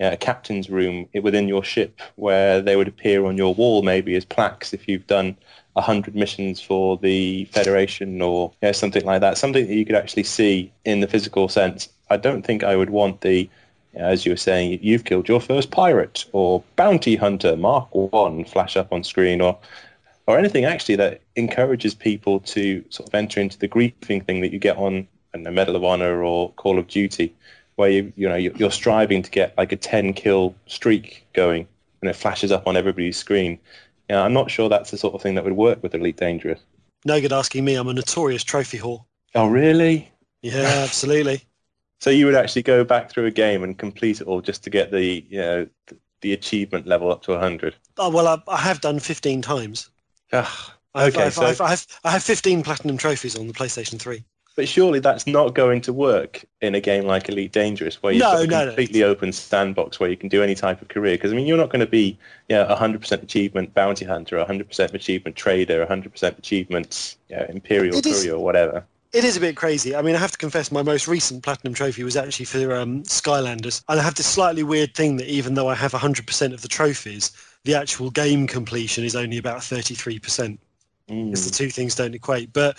[0.00, 4.14] yeah, a captain's room within your ship where they would appear on your wall maybe
[4.14, 5.36] as plaques if you've done
[5.78, 9.38] a hundred missions for the Federation or yeah, something like that.
[9.38, 11.88] Something that you could actually see in the physical sense.
[12.10, 13.48] I don't think I would want the,
[13.94, 18.76] as you were saying, you've killed your first pirate or bounty hunter Mark One flash
[18.76, 19.56] up on screen or
[20.26, 24.52] or anything actually that encourages people to sort of enter into the griefing thing that
[24.52, 27.32] you get on don't Medal of Honor or Call of Duty
[27.76, 31.68] where you you know you're striving to get like a 10 kill streak going
[32.00, 33.58] and it flashes up on everybody's screen.
[34.08, 36.60] Yeah, I'm not sure that's the sort of thing that would work with Elite Dangerous.
[37.04, 37.74] No good asking me.
[37.74, 39.04] I'm a notorious trophy whore.
[39.34, 40.10] Oh, really?
[40.42, 41.42] Yeah, absolutely.
[42.00, 44.70] So you would actually go back through a game and complete it all just to
[44.70, 45.66] get the you know
[46.20, 47.76] the achievement level up to 100?
[47.96, 49.90] Oh, well, I, I have done 15 times.
[50.32, 50.46] Ugh.
[50.94, 54.24] I've, Okay, I've, so- I've, I have 15 platinum trophies on the PlayStation 3.
[54.58, 58.22] But surely that's not going to work in a game like Elite Dangerous, where you've
[58.22, 58.66] No, got a no, no.
[58.70, 61.14] completely open sandbox where you can do any type of career.
[61.14, 64.94] Because I mean, you're not going to be, you know, 100% achievement bounty hunter, 100%
[64.94, 68.84] achievement trader, 100% achievements, you know, imperial courier or whatever.
[69.12, 69.94] It is a bit crazy.
[69.94, 73.04] I mean, I have to confess, my most recent platinum trophy was actually for um,
[73.04, 76.62] Skylanders, and I have this slightly weird thing that even though I have 100% of
[76.62, 77.30] the trophies,
[77.62, 80.58] the actual game completion is only about 33%.
[81.08, 81.26] Mm.
[81.26, 82.52] Because the two things don't equate.
[82.52, 82.78] But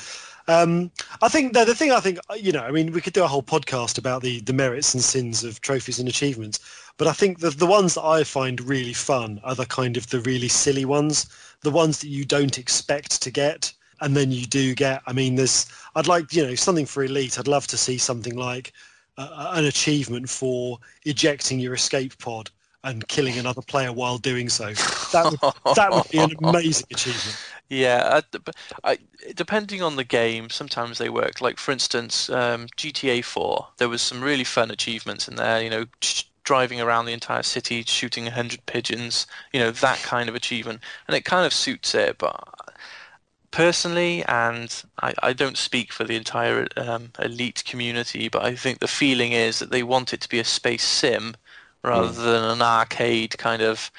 [0.50, 0.90] um,
[1.22, 3.24] I think the, the thing I think, uh, you know, I mean, we could do
[3.24, 6.60] a whole podcast about the, the merits and sins of trophies and achievements.
[6.98, 10.10] But I think the, the ones that I find really fun are the kind of
[10.10, 11.28] the really silly ones,
[11.62, 13.72] the ones that you don't expect to get.
[14.02, 17.38] And then you do get, I mean, there's, I'd like, you know, something for Elite.
[17.38, 18.74] I'd love to see something like
[19.20, 22.50] uh, an achievement for ejecting your escape pod
[22.84, 24.74] and killing another player while doing so.
[25.12, 27.38] That would, that would be an amazing achievement.
[27.70, 28.98] Yeah, I, but I,
[29.36, 31.42] depending on the game, sometimes they work.
[31.42, 35.62] Like for instance, um, GTA 4, there was some really fun achievements in there.
[35.62, 35.86] You know,
[36.44, 39.28] driving around the entire city, shooting a hundred pigeons.
[39.54, 42.18] You know, that kind of achievement, and it kind of suits it.
[42.18, 42.42] But
[43.52, 48.80] personally, and I, I don't speak for the entire um, elite community, but I think
[48.80, 51.36] the feeling is that they want it to be a space sim
[51.84, 53.92] rather than an arcade kind of.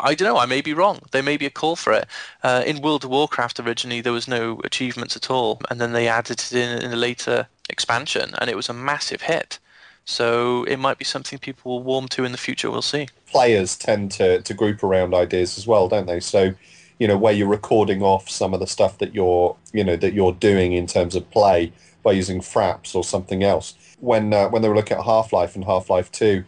[0.00, 0.38] I don't know.
[0.38, 0.98] I may be wrong.
[1.12, 2.08] There may be a call for it.
[2.42, 6.08] Uh, in World of Warcraft originally, there was no achievements at all, and then they
[6.08, 9.58] added it in in a later expansion, and it was a massive hit.
[10.04, 12.70] So it might be something people will warm to in the future.
[12.70, 13.08] We'll see.
[13.26, 16.20] players tend to, to group around ideas as well, don't they?
[16.20, 16.54] So,
[16.98, 20.14] you know, where you're recording off some of the stuff that you're, you know, that
[20.14, 21.72] you're doing in terms of play
[22.02, 23.74] by using fraps or something else.
[24.00, 26.44] When uh, when they were looking at Half Life and Half Life Two,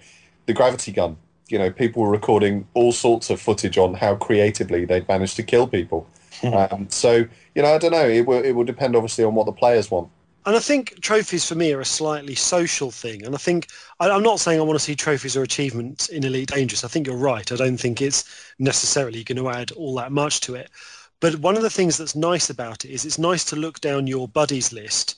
[0.48, 1.16] the gravity gun.
[1.48, 5.42] You know, people were recording all sorts of footage on how creatively they'd managed to
[5.44, 6.08] kill people.
[6.42, 7.24] um, so,
[7.54, 8.08] you know, I don't know.
[8.08, 10.10] It will it will depend obviously on what the players want.
[10.46, 13.24] And I think trophies for me are a slightly social thing.
[13.24, 13.68] And I think
[14.00, 16.84] I, I'm not saying I want to see trophies or achievements in Elite Dangerous.
[16.84, 17.52] I think you're right.
[17.52, 18.24] I don't think it's
[18.58, 20.70] necessarily going to add all that much to it.
[21.20, 24.06] But one of the things that's nice about it is it's nice to look down
[24.06, 25.16] your buddies list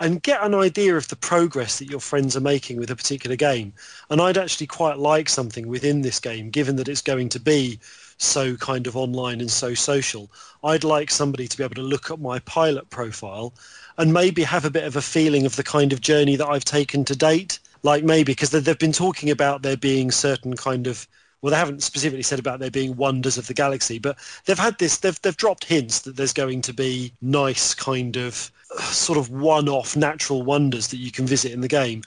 [0.00, 3.36] and get an idea of the progress that your friends are making with a particular
[3.36, 3.72] game.
[4.08, 7.78] And I'd actually quite like something within this game, given that it's going to be
[8.16, 10.30] so kind of online and so social.
[10.64, 13.52] I'd like somebody to be able to look at my pilot profile
[13.98, 16.64] and maybe have a bit of a feeling of the kind of journey that I've
[16.64, 17.58] taken to date.
[17.82, 21.06] Like maybe because they've been talking about there being certain kind of
[21.42, 24.78] well, they haven't specifically said about there being wonders of the galaxy, but they've had
[24.78, 24.98] this.
[24.98, 29.96] They've they've dropped hints that there's going to be nice kind of sort of one-off
[29.96, 32.02] natural wonders that you can visit in the game,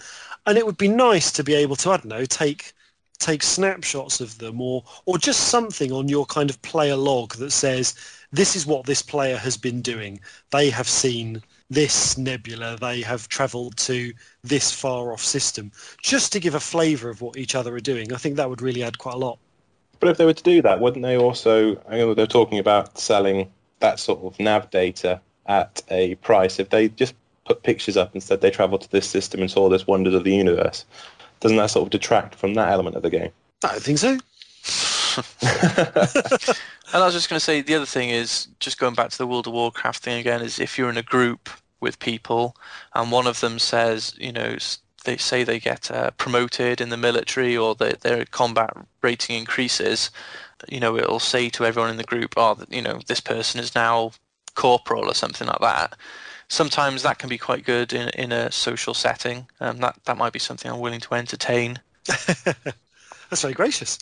[0.45, 2.74] and it would be nice to be able to I don't know take
[3.20, 7.51] take snapshots of them or or just something on your kind of player log that
[7.51, 7.95] says
[8.32, 10.20] this is what this player has been doing.
[10.51, 12.78] They have seen this nebula.
[12.80, 14.11] They have travelled to
[14.43, 18.11] this far off system, just to give a flavour of what each other are doing.
[18.11, 19.38] I think that would really add quite a lot.
[19.99, 21.82] But if they were to do that, wouldn't they also?
[21.88, 26.59] I know they're talking about selling that sort of nav data at a price.
[26.59, 27.15] If they just
[27.45, 30.23] put pictures up and said they travelled to this system and saw this wonders of
[30.23, 30.85] the universe,
[31.39, 33.31] doesn't that sort of detract from that element of the game?
[33.63, 34.17] I don't think so.
[36.93, 39.17] And I was just going to say the other thing is just going back to
[39.17, 42.55] the World of Warcraft thing again is if you're in a group with people
[42.93, 44.57] and one of them says, you know,
[45.03, 50.11] they say they get uh, promoted in the military or their their combat rating increases,
[50.69, 53.73] you know, it'll say to everyone in the group, oh, you know, this person is
[53.73, 54.11] now
[54.55, 55.95] corporal or something like that.
[56.47, 59.47] Sometimes that can be quite good in in a social setting.
[59.59, 61.79] Um, that that might be something I'm willing to entertain.
[62.05, 63.99] That's very gracious.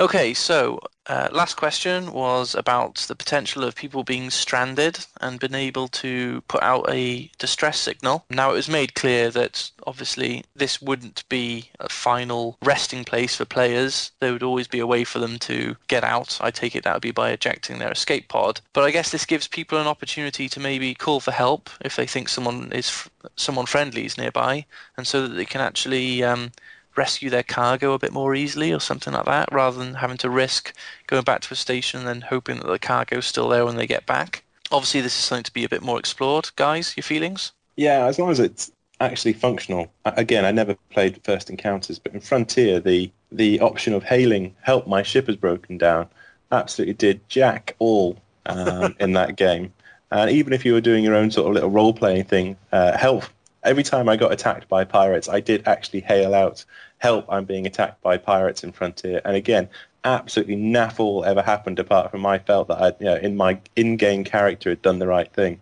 [0.00, 5.54] Okay, so uh, last question was about the potential of people being stranded and being
[5.54, 8.24] able to put out a distress signal.
[8.28, 13.44] Now, it was made clear that obviously this wouldn't be a final resting place for
[13.44, 14.10] players.
[14.18, 16.38] There would always be a way for them to get out.
[16.40, 18.62] I take it that would be by ejecting their escape pod.
[18.72, 22.06] But I guess this gives people an opportunity to maybe call for help if they
[22.06, 24.66] think someone is someone friendly is nearby,
[24.96, 26.24] and so that they can actually.
[26.24, 26.50] Um,
[26.96, 30.30] rescue their cargo a bit more easily or something like that rather than having to
[30.30, 30.74] risk
[31.06, 33.86] going back to a station and then hoping that the cargo's still there when they
[33.86, 34.44] get back.
[34.70, 36.50] Obviously, this is something to be a bit more explored.
[36.56, 37.52] Guys, your feelings?
[37.76, 38.70] Yeah, as long as it's
[39.00, 39.92] actually functional.
[40.04, 44.86] Again, I never played First Encounters, but in Frontier, the the option of hailing "Help,
[44.86, 46.08] my ship has broken down"
[46.52, 48.16] absolutely did jack all
[48.46, 49.72] um, in that game.
[50.10, 52.96] And even if you were doing your own sort of little role playing thing, uh,
[52.96, 53.24] help.
[53.64, 56.64] Every time I got attacked by pirates, I did actually hail out,
[56.98, 57.26] "Help!
[57.28, 59.68] I'm being attacked by pirates in Frontier." And again,
[60.04, 63.58] absolutely naff all ever happened apart from I felt that I, you know, in my
[63.74, 65.60] in-game character had done the right thing.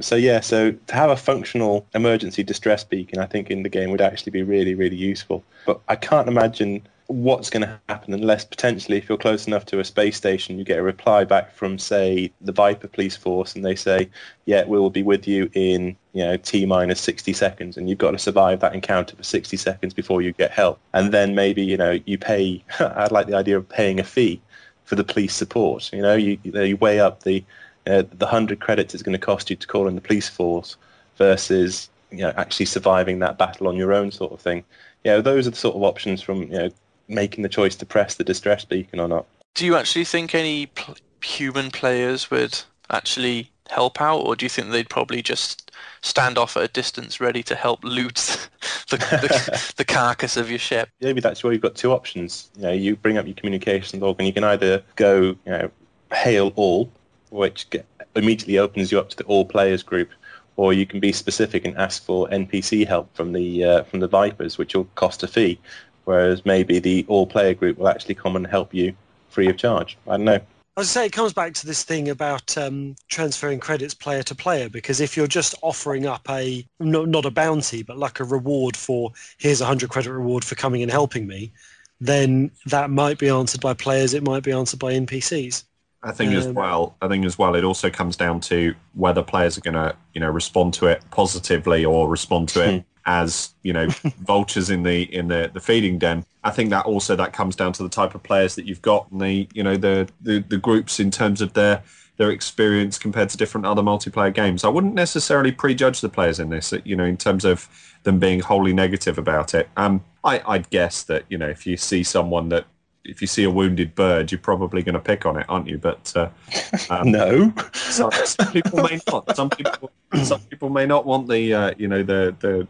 [0.00, 3.92] So yeah, so to have a functional emergency distress beacon, I think in the game
[3.92, 5.44] would actually be really, really useful.
[5.66, 9.78] But I can't imagine what's going to happen unless potentially if you're close enough to
[9.78, 13.62] a space station you get a reply back from say the viper police force and
[13.62, 14.08] they say
[14.46, 17.98] yeah we will be with you in you know t minus 60 seconds and you've
[17.98, 20.78] got to survive that encounter for 60 seconds before you get help.
[20.94, 24.40] And then maybe you know you pay i'd like the idea of paying a fee
[24.84, 26.14] for the police support you know?
[26.14, 27.44] You, you weigh up the
[27.86, 30.76] uh, the 100 credits it's going to cost you to call in the police force
[31.16, 34.64] versus you know actually surviving that battle on your own sort of thing.
[35.04, 36.70] Yeah, those are the sort of options from you know
[37.08, 39.26] making the choice to press the distress beacon or not.
[39.54, 44.50] Do you actually think any pl- human players would actually help out, or do you
[44.50, 45.70] think they'd probably just
[46.02, 48.14] stand off at a distance, ready to help loot
[48.90, 50.88] the, the, the carcass of your ship?
[51.00, 52.50] Maybe that's where you've got two options.
[52.56, 55.70] You know, you bring up your communications log, and you can either go, you know,
[56.12, 56.90] hail all,
[57.30, 60.10] which get, immediately opens you up to the all players group,
[60.56, 64.08] or you can be specific and ask for NPC help from the uh, from the
[64.08, 65.58] Vipers, which will cost a fee
[66.04, 68.94] whereas maybe the all player group will actually come and help you
[69.28, 69.96] free of charge.
[70.06, 70.40] I don't know.
[70.76, 74.34] I was say it comes back to this thing about um, transferring credits player to
[74.34, 78.24] player because if you're just offering up a no, not a bounty but like a
[78.24, 81.52] reward for here's a hundred credit reward for coming and helping me,
[82.00, 84.14] then that might be answered by players.
[84.14, 85.62] It might be answered by NPCs.
[86.02, 86.96] I think um, as well.
[87.00, 87.54] I think as well.
[87.54, 91.02] It also comes down to whether players are going to you know respond to it
[91.12, 93.88] positively or respond to it as you know
[94.20, 96.24] vultures in the in the, the feeding den.
[96.42, 99.10] I think that also that comes down to the type of players that you've got
[99.10, 101.82] and the you know the, the, the groups in terms of their
[102.16, 104.62] their experience compared to different other multiplayer games.
[104.64, 107.68] I wouldn't necessarily prejudge the players in this, you know, in terms of
[108.04, 109.68] them being wholly negative about it.
[109.76, 112.66] Um, I, I'd guess that you know if you see someone that
[113.04, 115.78] if you see a wounded bird, you're probably going to pick on it, aren't you?
[115.78, 116.30] But uh,
[116.90, 119.36] um, no, some, some, people may not.
[119.36, 119.90] Some people,
[120.22, 122.66] some people may not want the uh, you know the the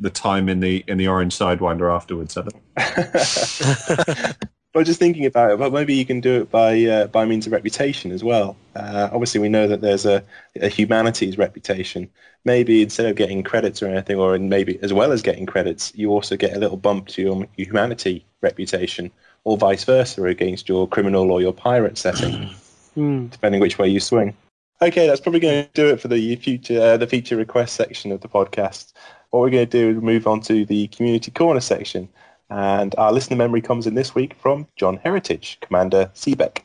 [0.00, 2.36] the time in the in the orange sidewinder afterwards.
[2.36, 4.36] I don't.
[4.74, 7.46] well, just thinking about it, but maybe you can do it by uh, by means
[7.46, 8.56] of reputation as well.
[8.74, 10.24] Uh, obviously, we know that there's a,
[10.60, 12.10] a, humanities reputation.
[12.44, 16.10] Maybe instead of getting credits or anything, or maybe as well as getting credits, you
[16.10, 19.10] also get a little bump to your humanity reputation,
[19.44, 22.32] or vice versa against your criminal or your pirate setting,
[22.96, 23.30] mm.
[23.30, 24.36] depending which way you swing.
[24.80, 28.10] Okay, that's probably going to do it for the future uh, the feature request section
[28.10, 28.92] of the podcast
[29.32, 32.08] what we're going to do is move on to the community corner section.
[32.50, 36.58] And our listener memory comes in this week from John Heritage, Commander Zebek.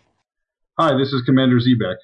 [0.77, 1.95] Hi, this is Commander Zebek.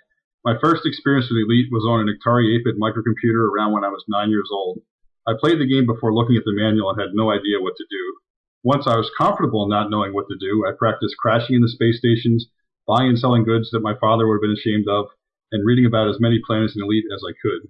[0.46, 4.06] My first experience with Elite was on an Atari 8-bit microcomputer around when I was
[4.08, 4.80] nine years old.
[5.28, 7.86] I played the game before looking at the manual and had no idea what to
[7.90, 8.18] do.
[8.64, 11.98] Once I was comfortable in not knowing what to do, I practiced crashing into space
[11.98, 12.48] stations,
[12.88, 15.08] buying and selling goods that my father would have been ashamed of,
[15.52, 17.68] and reading about as many planets in Elite as I could.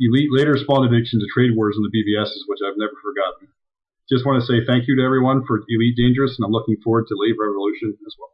[0.00, 3.48] Elite later spawned addiction to trade wars in the BBSs, which I've never forgotten.
[4.08, 7.06] Just want to say thank you to everyone for Elite Dangerous, and I'm looking forward
[7.08, 8.30] to Lave Revolution as well.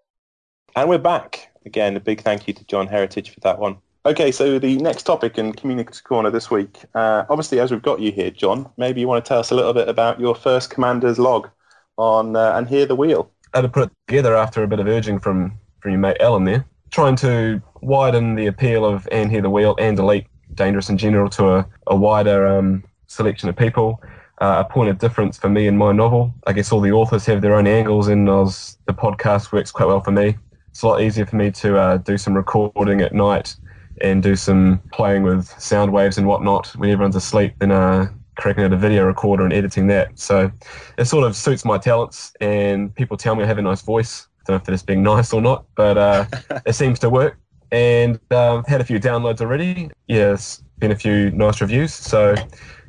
[0.77, 1.51] And we're back.
[1.65, 3.79] Again, a big thank you to John Heritage for that one.
[4.05, 8.01] Okay, so the next topic in Community Corner this week, uh, obviously, as we've got
[8.01, 10.69] you here, John, maybe you want to tell us a little bit about your first
[10.69, 11.49] commander's log
[11.97, 13.31] on uh, And Here the Wheel.
[13.55, 16.19] I had to put it together after a bit of urging from, from your mate
[16.21, 20.89] Allen there, trying to widen the appeal of And Here the Wheel and Elite dangerous
[20.89, 24.03] in general to a, a wider um, selection of people.
[24.41, 26.35] Uh, a point of difference for me in my novel.
[26.47, 29.87] I guess all the authors have their own angles, and was, the podcast works quite
[29.87, 30.37] well for me.
[30.71, 33.55] It's a lot easier for me to uh, do some recording at night
[34.01, 38.65] and do some playing with sound waves and whatnot when everyone's asleep than uh, cracking
[38.65, 40.19] out a video recorder and editing that.
[40.19, 40.51] So
[40.99, 44.27] it sort of suits my talents, and people tell me I have a nice voice.
[44.41, 46.27] I don't know if that is being nice or not, but uh,
[46.67, 47.39] it seems to work
[47.73, 49.91] and um, had a few downloads already.
[50.09, 52.35] Yes, been a few nice reviews, so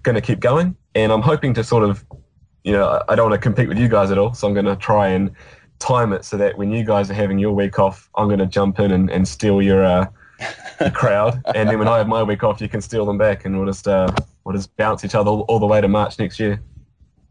[0.03, 0.75] going to keep going.
[0.93, 2.05] And I'm hoping to sort of,
[2.63, 4.65] you know, I don't want to compete with you guys at all, so I'm going
[4.65, 5.31] to try and
[5.79, 8.45] time it so that when you guys are having your week off, I'm going to
[8.45, 10.07] jump in and, and steal your, uh,
[10.79, 13.45] your crowd, and then when I have my week off, you can steal them back,
[13.45, 14.11] and we'll just uh,
[14.43, 16.61] we'll just bounce each other all, all the way to March next year.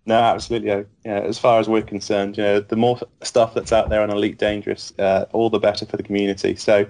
[0.06, 0.68] No, absolutely.
[1.04, 4.10] Yeah, as far as we're concerned, you know, the more stuff that's out there on
[4.10, 6.56] Elite Dangerous, uh, all the better for the community.
[6.56, 6.86] So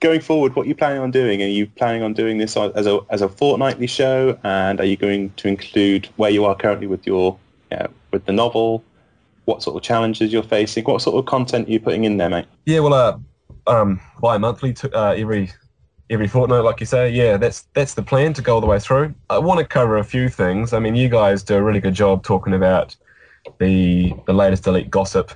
[0.00, 1.42] going forward, what are you planning on doing?
[1.42, 4.38] Are you planning on doing this as a as a fortnightly show?
[4.44, 7.38] And are you going to include where you are currently with your
[8.16, 8.82] with the novel?
[9.44, 10.84] What sort of challenges you're facing?
[10.84, 12.46] What sort of content are you putting in there, mate?
[12.64, 13.18] Yeah, well, uh,
[13.68, 15.52] um, bi-monthly, to, uh, every
[16.10, 17.10] every fortnight, like you say.
[17.10, 19.14] Yeah, that's that's the plan to go all the way through.
[19.30, 20.72] I want to cover a few things.
[20.72, 22.96] I mean, you guys do a really good job talking about
[23.58, 25.32] the the latest elite gossip.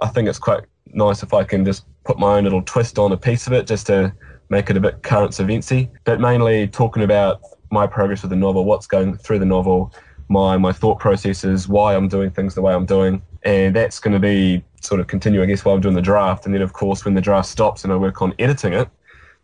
[0.00, 3.12] I think it's quite nice if I can just put my own little twist on
[3.12, 4.12] a piece of it just to
[4.48, 5.88] make it a bit current eventsy.
[6.04, 9.92] But mainly talking about my progress with the novel, what's going through the novel,
[10.28, 14.14] my my thought processes, why I'm doing things the way I'm doing, and that's going
[14.14, 16.46] to be sort of continue, I guess, while I'm doing the draft.
[16.46, 18.88] And then, of course, when the draft stops and I work on editing it,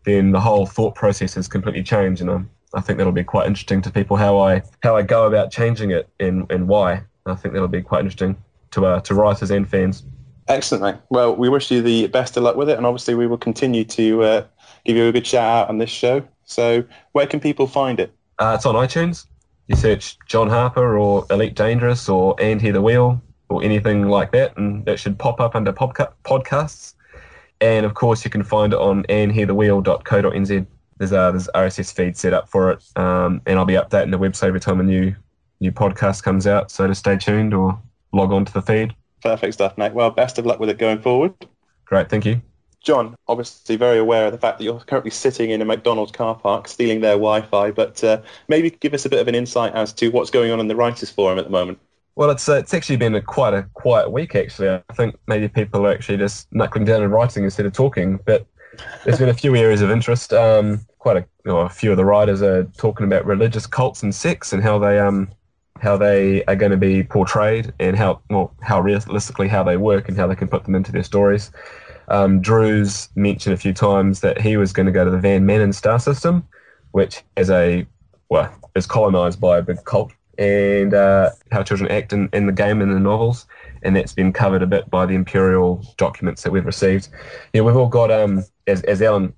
[0.04, 3.46] then the whole thought process has completely changed, and I'm, I think that'll be quite
[3.46, 7.02] interesting to people how I how I go about changing it and and why.
[7.26, 8.36] I think that'll be quite interesting
[8.72, 10.04] to uh, to writers and fans.
[10.48, 11.02] Excellent, mate.
[11.10, 13.84] Well, we wish you the best of luck with it, and obviously we will continue
[13.84, 14.44] to uh,
[14.84, 16.26] give you a good shout out on this show.
[16.44, 18.12] So, where can people find it?
[18.38, 19.26] Uh, it's on iTunes.
[19.66, 24.30] You search John Harper or Elite Dangerous or And Here the Wheel or anything like
[24.32, 26.94] that, and that should pop up under podca- podcasts.
[27.60, 30.66] And of course, you can find it on andhearthewheel.co.nz.
[30.98, 34.18] There's a there's RSS feed set up for it, um, and I'll be updating the
[34.18, 35.14] website every time a new
[35.60, 36.70] new podcast comes out.
[36.70, 37.80] So to stay tuned or
[38.12, 38.94] log on to the feed.
[39.22, 39.92] Perfect stuff, mate.
[39.92, 41.34] Well, best of luck with it going forward.
[41.84, 42.42] Great, thank you.
[42.82, 46.36] John, obviously very aware of the fact that you're currently sitting in a McDonald's car
[46.36, 49.92] park stealing their Wi-Fi, but uh, maybe give us a bit of an insight as
[49.94, 51.80] to what's going on in the Writers' Forum at the moment.
[52.14, 54.34] Well, it's uh, it's actually been a quite a quiet week.
[54.34, 58.20] Actually, I think maybe people are actually just knuckling down and writing instead of talking.
[58.24, 58.46] But
[59.04, 60.32] there's been a few areas of interest.
[60.32, 64.02] Um, quite a, you know, a few of the writers are talking about religious cults
[64.02, 65.28] and sex and how they um
[65.80, 70.08] how they are going to be portrayed and how well how realistically how they work
[70.08, 71.50] and how they can put them into their stories.
[72.08, 75.44] Um, Drew's mentioned a few times that he was going to go to the Van
[75.44, 76.46] Maanen star system,
[76.92, 77.86] which is a
[78.28, 82.52] well is colonized by a big cult, and uh, how children act in, in the
[82.52, 83.46] game and the novels,
[83.82, 87.08] and that's been covered a bit by the imperial documents that we've received.
[87.52, 89.32] Yeah, we've all got um as as Allen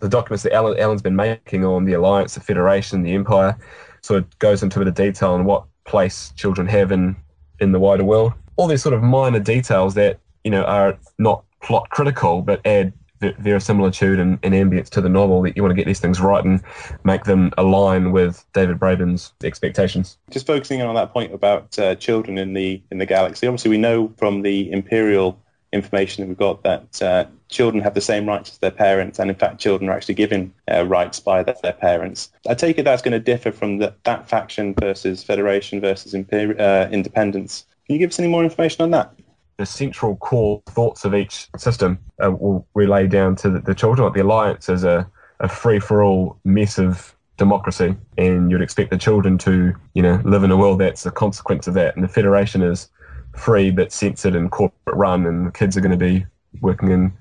[0.00, 3.56] the documents that Allen Allen's been making on the alliance, the federation, the empire,
[4.02, 7.16] so it goes into a bit of detail on what place children have in
[7.58, 8.32] in the wider world.
[8.56, 12.92] All these sort of minor details that you know are not plot critical, but add
[13.20, 16.42] verisimilitude and, and ambience to the novel that you want to get these things right
[16.42, 16.62] and
[17.04, 20.16] make them align with David Braben's expectations.
[20.30, 23.46] Just focusing on that point about uh, children in the in the galaxy.
[23.46, 25.38] Obviously, we know from the Imperial
[25.72, 29.30] information that we've got that uh, children have the same rights as their parents, and
[29.30, 32.30] in fact, children are actually given uh, rights by their, their, parents.
[32.48, 36.58] I take it that's going to differ from the, that faction versus Federation versus Imperi-
[36.58, 37.66] uh, Independence.
[37.86, 39.14] Can you give us any more information on that?
[39.60, 44.10] the central core thoughts of each system uh, will relay down to the, the children.
[44.14, 45.06] The alliance is a,
[45.40, 50.18] a free for all mess of democracy, and you'd expect the children to, you know,
[50.24, 51.94] live in a world that's a consequence of that.
[51.94, 52.88] And the federation is
[53.36, 56.26] free but censored and corporate run, and the kids are going to be
[56.60, 57.12] working in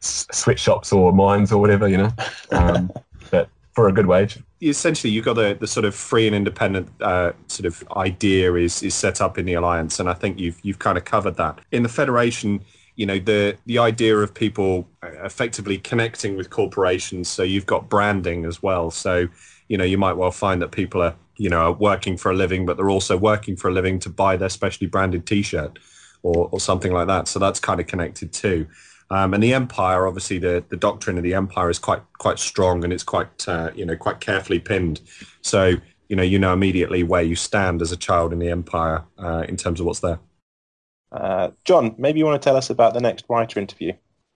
[0.00, 2.10] sweatshops or mines or whatever, you know.
[2.50, 2.90] Um,
[3.30, 4.38] but for a good wage.
[4.62, 8.82] Essentially, you've got the, the sort of free and independent uh, sort of idea is
[8.82, 11.58] is set up in the alliance, and I think you've you've kind of covered that
[11.72, 12.60] in the federation.
[12.96, 17.28] You know the the idea of people effectively connecting with corporations.
[17.28, 18.90] So you've got branding as well.
[18.90, 19.26] So
[19.68, 22.34] you know you might well find that people are you know are working for a
[22.34, 25.78] living, but they're also working for a living to buy their specially branded T-shirt
[26.22, 27.28] or or something like that.
[27.28, 28.66] So that's kind of connected too.
[29.10, 32.84] Um, and the empire, obviously, the, the doctrine of the empire is quite quite strong
[32.84, 35.00] and it's quite uh, you know quite carefully pinned.
[35.42, 35.74] So
[36.08, 39.44] you know you know immediately where you stand as a child in the empire uh,
[39.48, 40.18] in terms of what's there.
[41.12, 43.92] Uh, John, maybe you want to tell us about the next writer interview.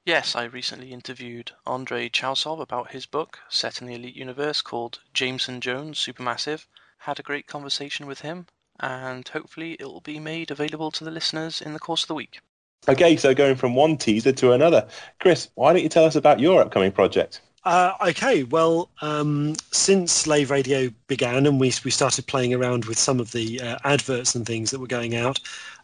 [0.08, 5.00] Yes, I recently interviewed Andrei Chausov about his book set in the Elite universe called
[5.12, 6.64] Jameson Jones Supermassive.
[7.00, 8.46] Had a great conversation with him,
[8.80, 12.14] and hopefully it will be made available to the listeners in the course of the
[12.14, 12.40] week.
[12.88, 14.88] Okay, so going from one teaser to another.
[15.20, 17.42] Chris, why don't you tell us about your upcoming project?
[17.64, 22.96] Uh, okay, well, um, since Lave Radio began and we, we started playing around with
[22.96, 25.38] some of the uh, adverts and things that were going out,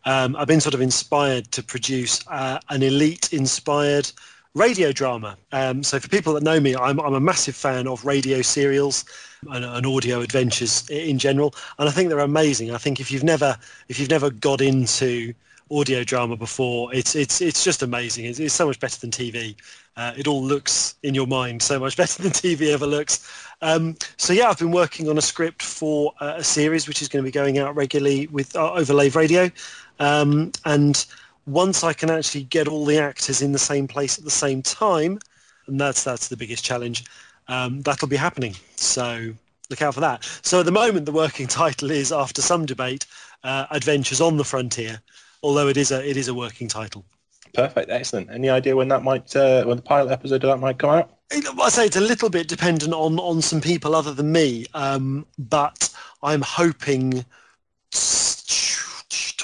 [0.05, 4.11] um, I've been sort of inspired to produce uh, an elite-inspired
[4.55, 5.37] radio drama.
[5.53, 9.05] Um, so for people that know me, I'm, I'm a massive fan of radio serials
[9.51, 12.73] and, and, audio adventures in general, and I think they're amazing.
[12.73, 13.57] I think if you've never
[13.89, 15.35] if you've never got into
[15.71, 16.95] audio drama before.
[16.95, 18.27] It's it's it's just amazing.
[18.27, 19.57] It's, it's so much better than TV.
[19.97, 23.29] Uh, it all looks in your mind so much better than TV ever looks.
[23.63, 27.09] Um, so yeah, I've been working on a script for uh, a series which is
[27.09, 29.51] going to be going out regularly with uh, Overlave Radio,
[30.01, 31.07] um, and
[31.47, 34.63] once I can actually get all the actors in the same place at the same
[34.63, 35.19] time,
[35.67, 37.05] and that's that's the biggest challenge.
[37.49, 38.55] Um, that'll be happening.
[38.77, 39.33] So
[39.71, 40.25] look out for that.
[40.43, 43.07] So at the moment, the working title is, after some debate,
[43.43, 45.03] uh, Adventures on the Frontier
[45.45, 47.05] although it is a it is a working title.
[47.53, 48.31] Perfect, excellent.
[48.33, 51.11] Any idea when that might uh, when the pilot episode of that might come out?
[51.31, 55.27] I say it's a little bit dependent on on some people other than me, um,
[55.39, 57.25] but I'm hoping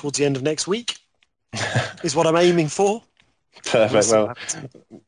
[0.00, 0.96] towards the end of next week
[2.02, 3.02] is what I'm aiming for.
[3.66, 4.08] Perfect.
[4.10, 4.34] Well,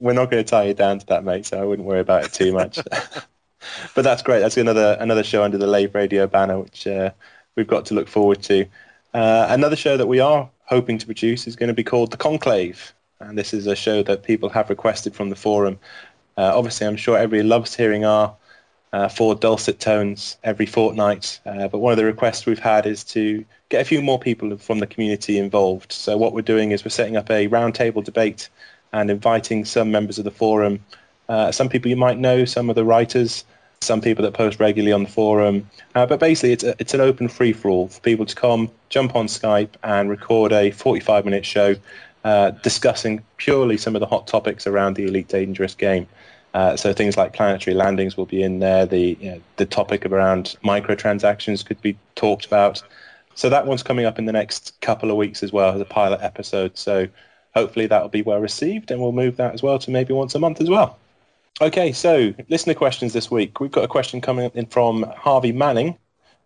[0.00, 1.46] we're not going to tie you down to that, mate.
[1.46, 2.78] So I wouldn't worry about it too much.
[3.94, 4.40] but that's great.
[4.40, 7.10] That's another another show under the Lave Radio banner, which uh,
[7.56, 8.66] we've got to look forward to.
[9.14, 12.18] Uh, another show that we are hoping to produce is going to be called The
[12.18, 15.78] Conclave, and this is a show that people have requested from the forum.
[16.36, 18.34] Uh, obviously, I'm sure everybody loves hearing our
[18.92, 23.02] uh, four dulcet tones every fortnight, uh, but one of the requests we've had is
[23.02, 25.92] to get a few more people from the community involved.
[25.92, 28.48] So what we're doing is we're setting up a roundtable debate
[28.92, 30.84] and inviting some members of the forum,
[31.28, 33.44] uh, some people you might know, some of the writers,
[33.80, 35.68] some people that post regularly on the forum.
[35.94, 39.16] Uh, but basically, it's, a, it's an open free for for people to come, jump
[39.16, 41.74] on Skype, and record a 45 minute show
[42.24, 46.06] uh, discussing purely some of the hot topics around the Elite Dangerous game.
[46.54, 48.84] Uh, so things like planetary landings will be in there.
[48.84, 52.82] The you know, the topic around microtransactions could be talked about.
[53.34, 55.86] So that one's coming up in the next couple of weeks as well as a
[55.86, 56.76] pilot episode.
[56.76, 57.08] So
[57.54, 60.34] hopefully that will be well received, and we'll move that as well to maybe once
[60.34, 60.98] a month as well.
[61.60, 63.60] Okay, so listener questions this week.
[63.60, 65.96] We've got a question coming in from Harvey Manning,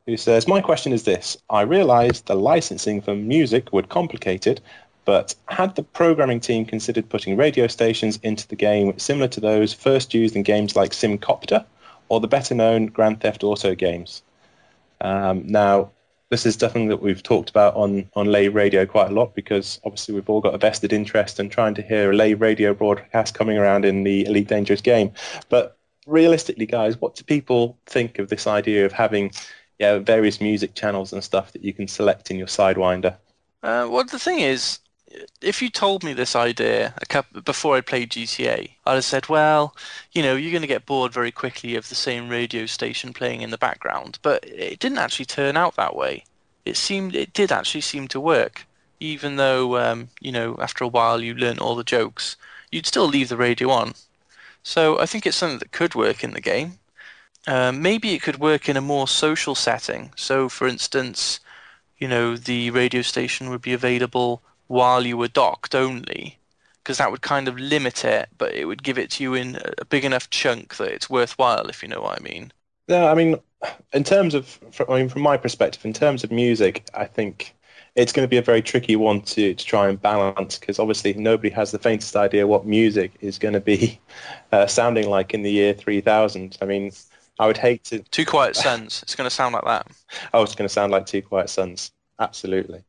[0.06, 1.36] who says, My question is this.
[1.48, 4.60] I realise the licensing for music would complicate it,
[5.06, 9.72] but had the programming team considered putting radio stations into the game similar to those
[9.72, 11.64] first used in games like SimCopter
[12.10, 14.22] or the better known Grand Theft Auto games?
[15.00, 15.92] Um, now,
[16.28, 19.80] this is something that we've talked about on, on Lave Radio quite a lot because
[19.84, 23.34] obviously we've all got a vested interest in trying to hear a Lave Radio broadcast
[23.34, 25.12] coming around in the Elite Dangerous game.
[25.48, 29.30] But realistically, guys, what do people think of this idea of having
[29.78, 33.16] yeah, various music channels and stuff that you can select in your Sidewinder?
[33.62, 34.80] Uh, well, the thing is,
[35.40, 39.28] if you told me this idea a couple, before I played GTA, I'd have said,
[39.28, 39.74] well,
[40.12, 43.42] you know, you're going to get bored very quickly of the same radio station playing
[43.42, 44.18] in the background.
[44.22, 46.24] But it didn't actually turn out that way.
[46.64, 48.66] It seemed it did actually seem to work,
[48.98, 52.36] even though um, you know after a while you learn all the jokes.
[52.72, 53.94] You'd still leave the radio on.
[54.62, 56.80] So I think it's something that could work in the game.
[57.46, 60.12] Um, maybe it could work in a more social setting.
[60.16, 61.38] So, for instance,
[61.98, 66.38] you know, the radio station would be available while you were docked only,
[66.82, 69.58] because that would kind of limit it, but it would give it to you in
[69.78, 72.52] a big enough chunk that it's worthwhile, if you know what I mean.
[72.88, 73.36] Yeah, I mean,
[73.92, 77.54] in terms of, I mean, from my perspective, in terms of music, I think
[77.96, 81.14] it's going to be a very tricky one to, to try and balance because obviously
[81.14, 83.98] nobody has the faintest idea what music is going to be
[84.52, 86.58] uh, sounding like in the year 3000.
[86.60, 86.92] I mean,
[87.38, 88.00] I would hate to.
[88.00, 89.02] Two Quiet Sons.
[89.02, 89.86] it's going to sound like that.
[90.32, 91.90] Oh, it's going to sound like Two Quiet Sons.
[92.20, 92.84] Absolutely.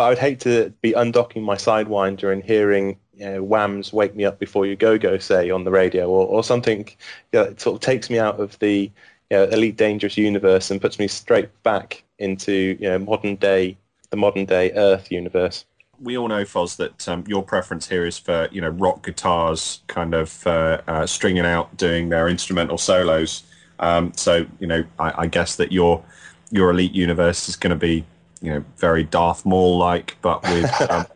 [0.00, 4.16] But I would hate to be undocking my Sidewinder and hearing you know, Wham's "Wake
[4.16, 7.44] Me Up Before You Go Go" say on the radio, or, or something you know,
[7.44, 8.90] that sort of takes me out of the
[9.28, 13.76] you know, Elite Dangerous universe and puts me straight back into you know modern day,
[14.08, 15.66] the modern day Earth universe.
[16.00, 19.82] We all know, Foz, that um, your preference here is for you know rock guitars,
[19.86, 23.42] kind of uh, uh, stringing out, doing their instrumental solos.
[23.80, 26.02] Um, so you know, I, I guess that your
[26.50, 28.06] your Elite universe is going to be
[28.40, 31.06] you know very Darth Maul like, but with um,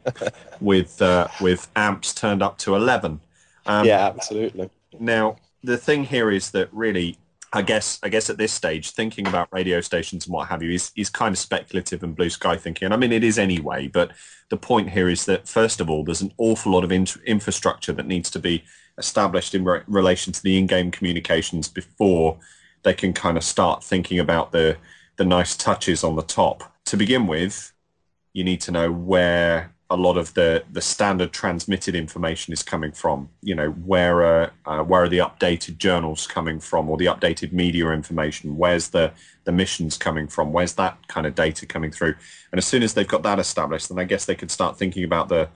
[0.61, 3.21] with uh, with amps turned up to eleven.
[3.67, 4.71] Um, yeah, absolutely.
[4.99, 7.17] Now the thing here is that really,
[7.53, 10.71] I guess I guess at this stage, thinking about radio stations and what have you
[10.71, 12.87] is is kind of speculative and blue sky thinking.
[12.87, 13.89] And I mean, it is anyway.
[13.89, 14.13] But
[14.51, 17.93] the point here is that first of all, there's an awful lot of in- infrastructure
[17.93, 18.65] that needs to be
[18.99, 22.39] established in re- relation to the in-game communications before
[22.85, 24.77] they can kind of start thinking about the
[25.17, 27.73] the nice touches on the top to begin with,
[28.33, 32.91] you need to know where a lot of the, the standard transmitted information is coming
[32.91, 33.29] from.
[33.43, 37.53] You know, where are, uh, where are the updated journals coming from or the updated
[37.53, 38.57] media information?
[38.57, 39.13] Where's the,
[39.45, 40.53] the missions coming from?
[40.53, 42.15] Where's that kind of data coming through?
[42.51, 45.05] And as soon as they've got that established, then I guess they could start thinking
[45.05, 45.49] about the,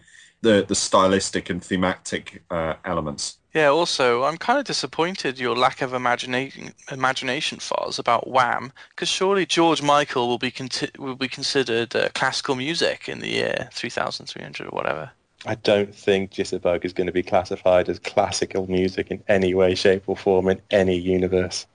[0.43, 3.38] the, the stylistic and thematic uh, elements.
[3.55, 9.09] Yeah, also, I'm kind of disappointed your lack of imagination, imagination Foz, about Wham, because
[9.09, 13.69] surely George Michael will be conti- will be considered uh, classical music in the year
[13.73, 15.11] 3300 or whatever.
[15.47, 19.75] I don't think Jitterbug is going to be classified as classical music in any way,
[19.75, 21.67] shape, or form in any universe.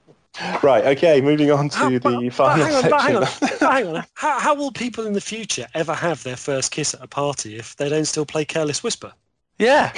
[0.62, 3.24] Right, okay, moving on to the but- but final hang on, but hang on,
[3.60, 4.04] hang on.
[4.14, 7.56] How, how will people in the future ever have their first kiss at a party
[7.56, 9.12] if they don't still play Careless Whisper?
[9.60, 9.92] Yeah.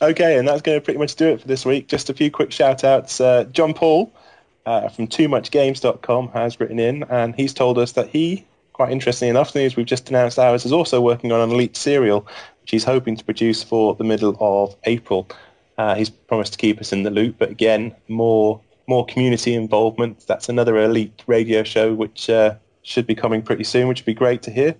[0.00, 1.88] Okay, and that's going to pretty much do it for this week.
[1.88, 3.20] Just a few quick shout outs.
[3.20, 4.12] Uh, John Paul
[4.64, 9.56] uh, from TooMuchGames.com has written in, and he's told us that he, quite interestingly enough,
[9.56, 12.20] news we've just announced ours, is also working on an Elite serial,
[12.60, 15.28] which he's hoping to produce for the middle of April.
[15.78, 20.26] Uh, he's promised to keep us in the loop, but again, more more community involvement.
[20.26, 24.14] That's another Elite radio show which uh, should be coming pretty soon, which would be
[24.14, 24.74] great to hear.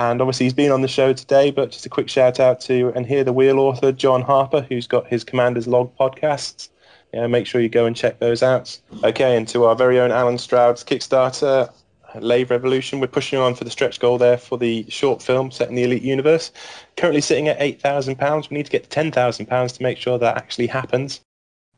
[0.00, 2.90] And obviously, he's been on the show today, but just a quick shout out to
[2.96, 6.70] and here the wheel author, John Harper, who's got his Commander's Log podcasts.
[7.12, 8.80] Yeah, make sure you go and check those out.
[9.04, 11.70] Okay, and to our very own Allen Stroud's Kickstarter,
[12.14, 15.68] Lave Revolution, we're pushing on for the stretch goal there for the short film set
[15.68, 16.50] in the Elite Universe.
[16.96, 18.48] Currently sitting at £8,000.
[18.48, 21.20] We need to get to £10,000 to make sure that actually happens.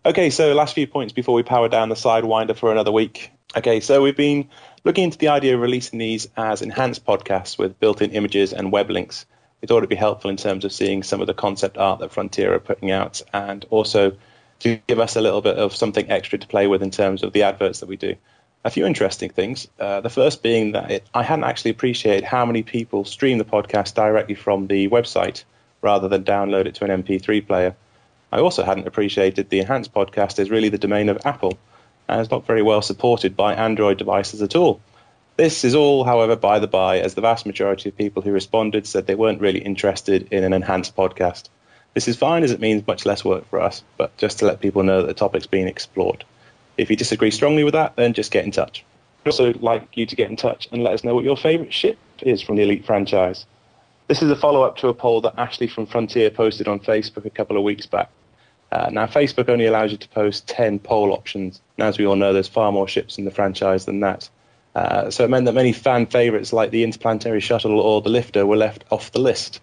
[0.04, 3.30] Okay, so last few points before we power down the Sidewinder for another week.
[3.56, 4.48] Okay, so we've been
[4.82, 8.72] looking into the idea of releasing these as enhanced podcasts with built in images and
[8.72, 9.26] web links.
[9.60, 12.10] We thought it'd be helpful in terms of seeing some of the concept art that
[12.10, 14.16] Frontier are putting out and also
[14.58, 17.32] to give us a little bit of something extra to play with in terms of
[17.32, 18.16] the adverts that we do.
[18.64, 19.68] A few interesting things.
[19.78, 23.44] Uh, the first being that it, I hadn't actually appreciated how many people stream the
[23.44, 25.44] podcast directly from the website
[25.80, 27.76] rather than download it to an MP3 player.
[28.32, 31.58] I also hadn't appreciated the enhanced podcast is really the domain of Apple
[32.08, 34.80] and is not very well supported by Android devices at all.
[35.36, 38.86] This is all, however, by the by, as the vast majority of people who responded
[38.86, 41.50] said they weren't really interested in an enhanced podcast.
[41.92, 44.60] This is fine as it means much less work for us, but just to let
[44.60, 46.24] people know that the topic's being explored.
[46.78, 48.82] If you disagree strongly with that, then just get in touch.
[49.24, 51.72] I'd also like you to get in touch and let us know what your favourite
[51.72, 53.44] ship is from the Elite franchise.
[54.08, 57.26] This is a follow up to a poll that Ashley from Frontier posted on Facebook
[57.26, 58.10] a couple of weeks back.
[58.72, 61.60] Uh, now, Facebook only allows you to post 10 poll options.
[61.76, 64.30] And as we all know, there's far more ships in the franchise than that.
[64.74, 68.46] Uh, so it meant that many fan favourites like the Interplanetary Shuttle or the Lifter
[68.46, 69.60] were left off the list.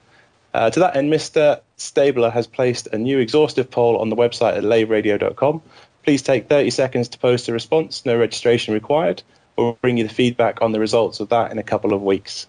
[0.53, 1.60] Uh, to that end, Mr.
[1.77, 5.61] Stabler has placed a new exhaustive poll on the website at laveradio.com.
[6.03, 9.23] Please take 30 seconds to post a response, no registration required.
[9.57, 12.45] We'll bring you the feedback on the results of that in a couple of weeks.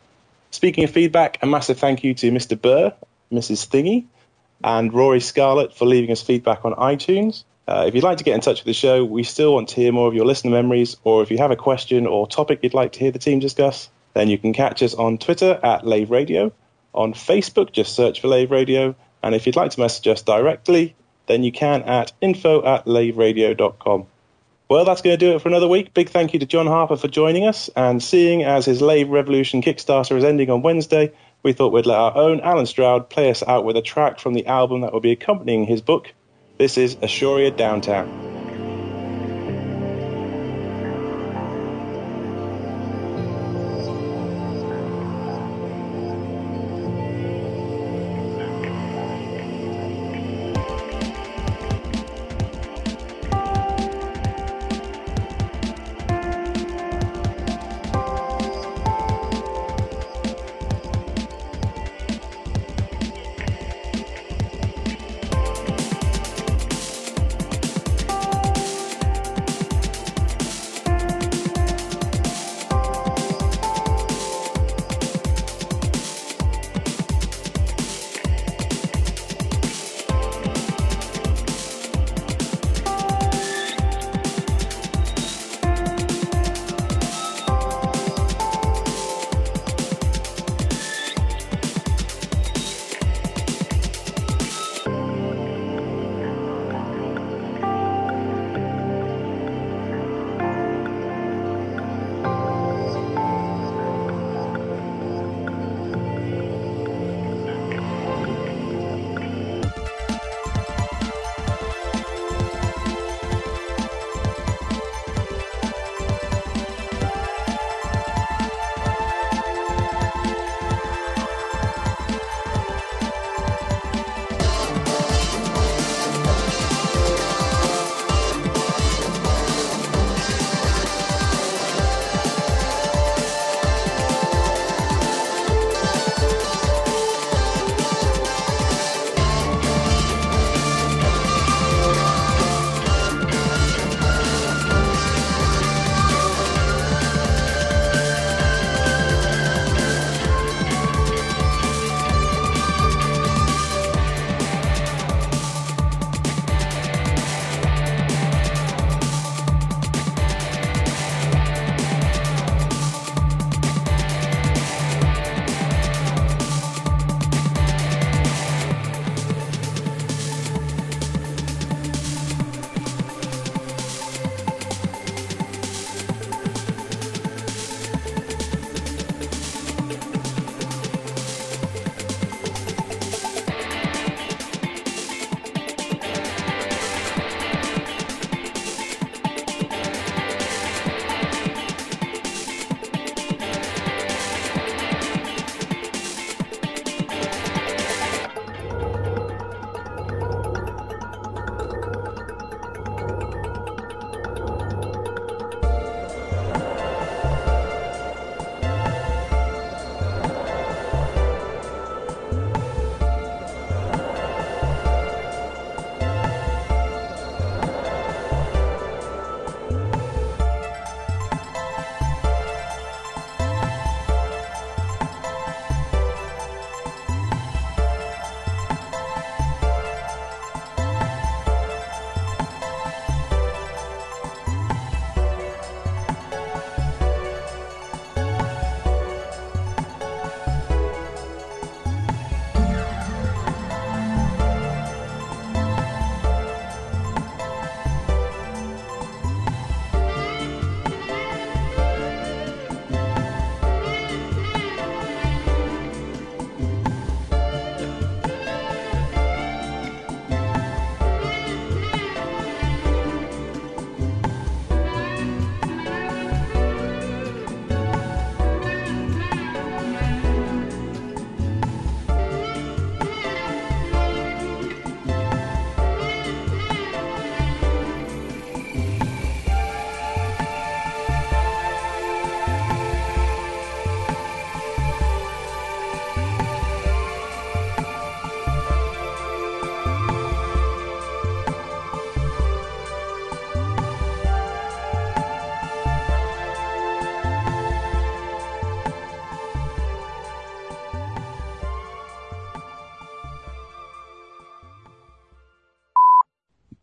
[0.50, 2.60] Speaking of feedback, a massive thank you to Mr.
[2.60, 2.92] Burr,
[3.32, 3.66] Mrs.
[3.66, 4.04] Thingy,
[4.62, 7.44] and Rory Scarlett for leaving us feedback on iTunes.
[7.66, 9.76] Uh, if you'd like to get in touch with the show, we still want to
[9.76, 12.74] hear more of your listener memories, or if you have a question or topic you'd
[12.74, 16.10] like to hear the team discuss, then you can catch us on Twitter at Lave
[16.10, 16.52] Radio.
[16.94, 18.94] On Facebook, just search for Lave Radio.
[19.22, 20.94] And if you'd like to message us directly,
[21.26, 24.06] then you can at info at laveradio.com.
[24.68, 25.94] Well, that's going to do it for another week.
[25.94, 27.68] Big thank you to John Harper for joining us.
[27.76, 31.12] And seeing as his Lave Revolution Kickstarter is ending on Wednesday,
[31.42, 34.34] we thought we'd let our own Allen Stroud play us out with a track from
[34.34, 36.12] the album that will be accompanying his book.
[36.58, 38.29] This is Ashuria Downtown.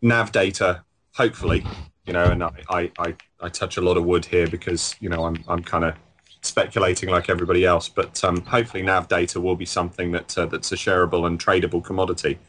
[0.07, 1.65] Nav data, hopefully,
[2.05, 2.51] you know, and I,
[2.97, 5.95] I, I, touch a lot of wood here because you know I'm I'm kind of
[6.41, 10.71] speculating like everybody else, but um, hopefully nav data will be something that uh, that's
[10.71, 12.39] a shareable and tradable commodity.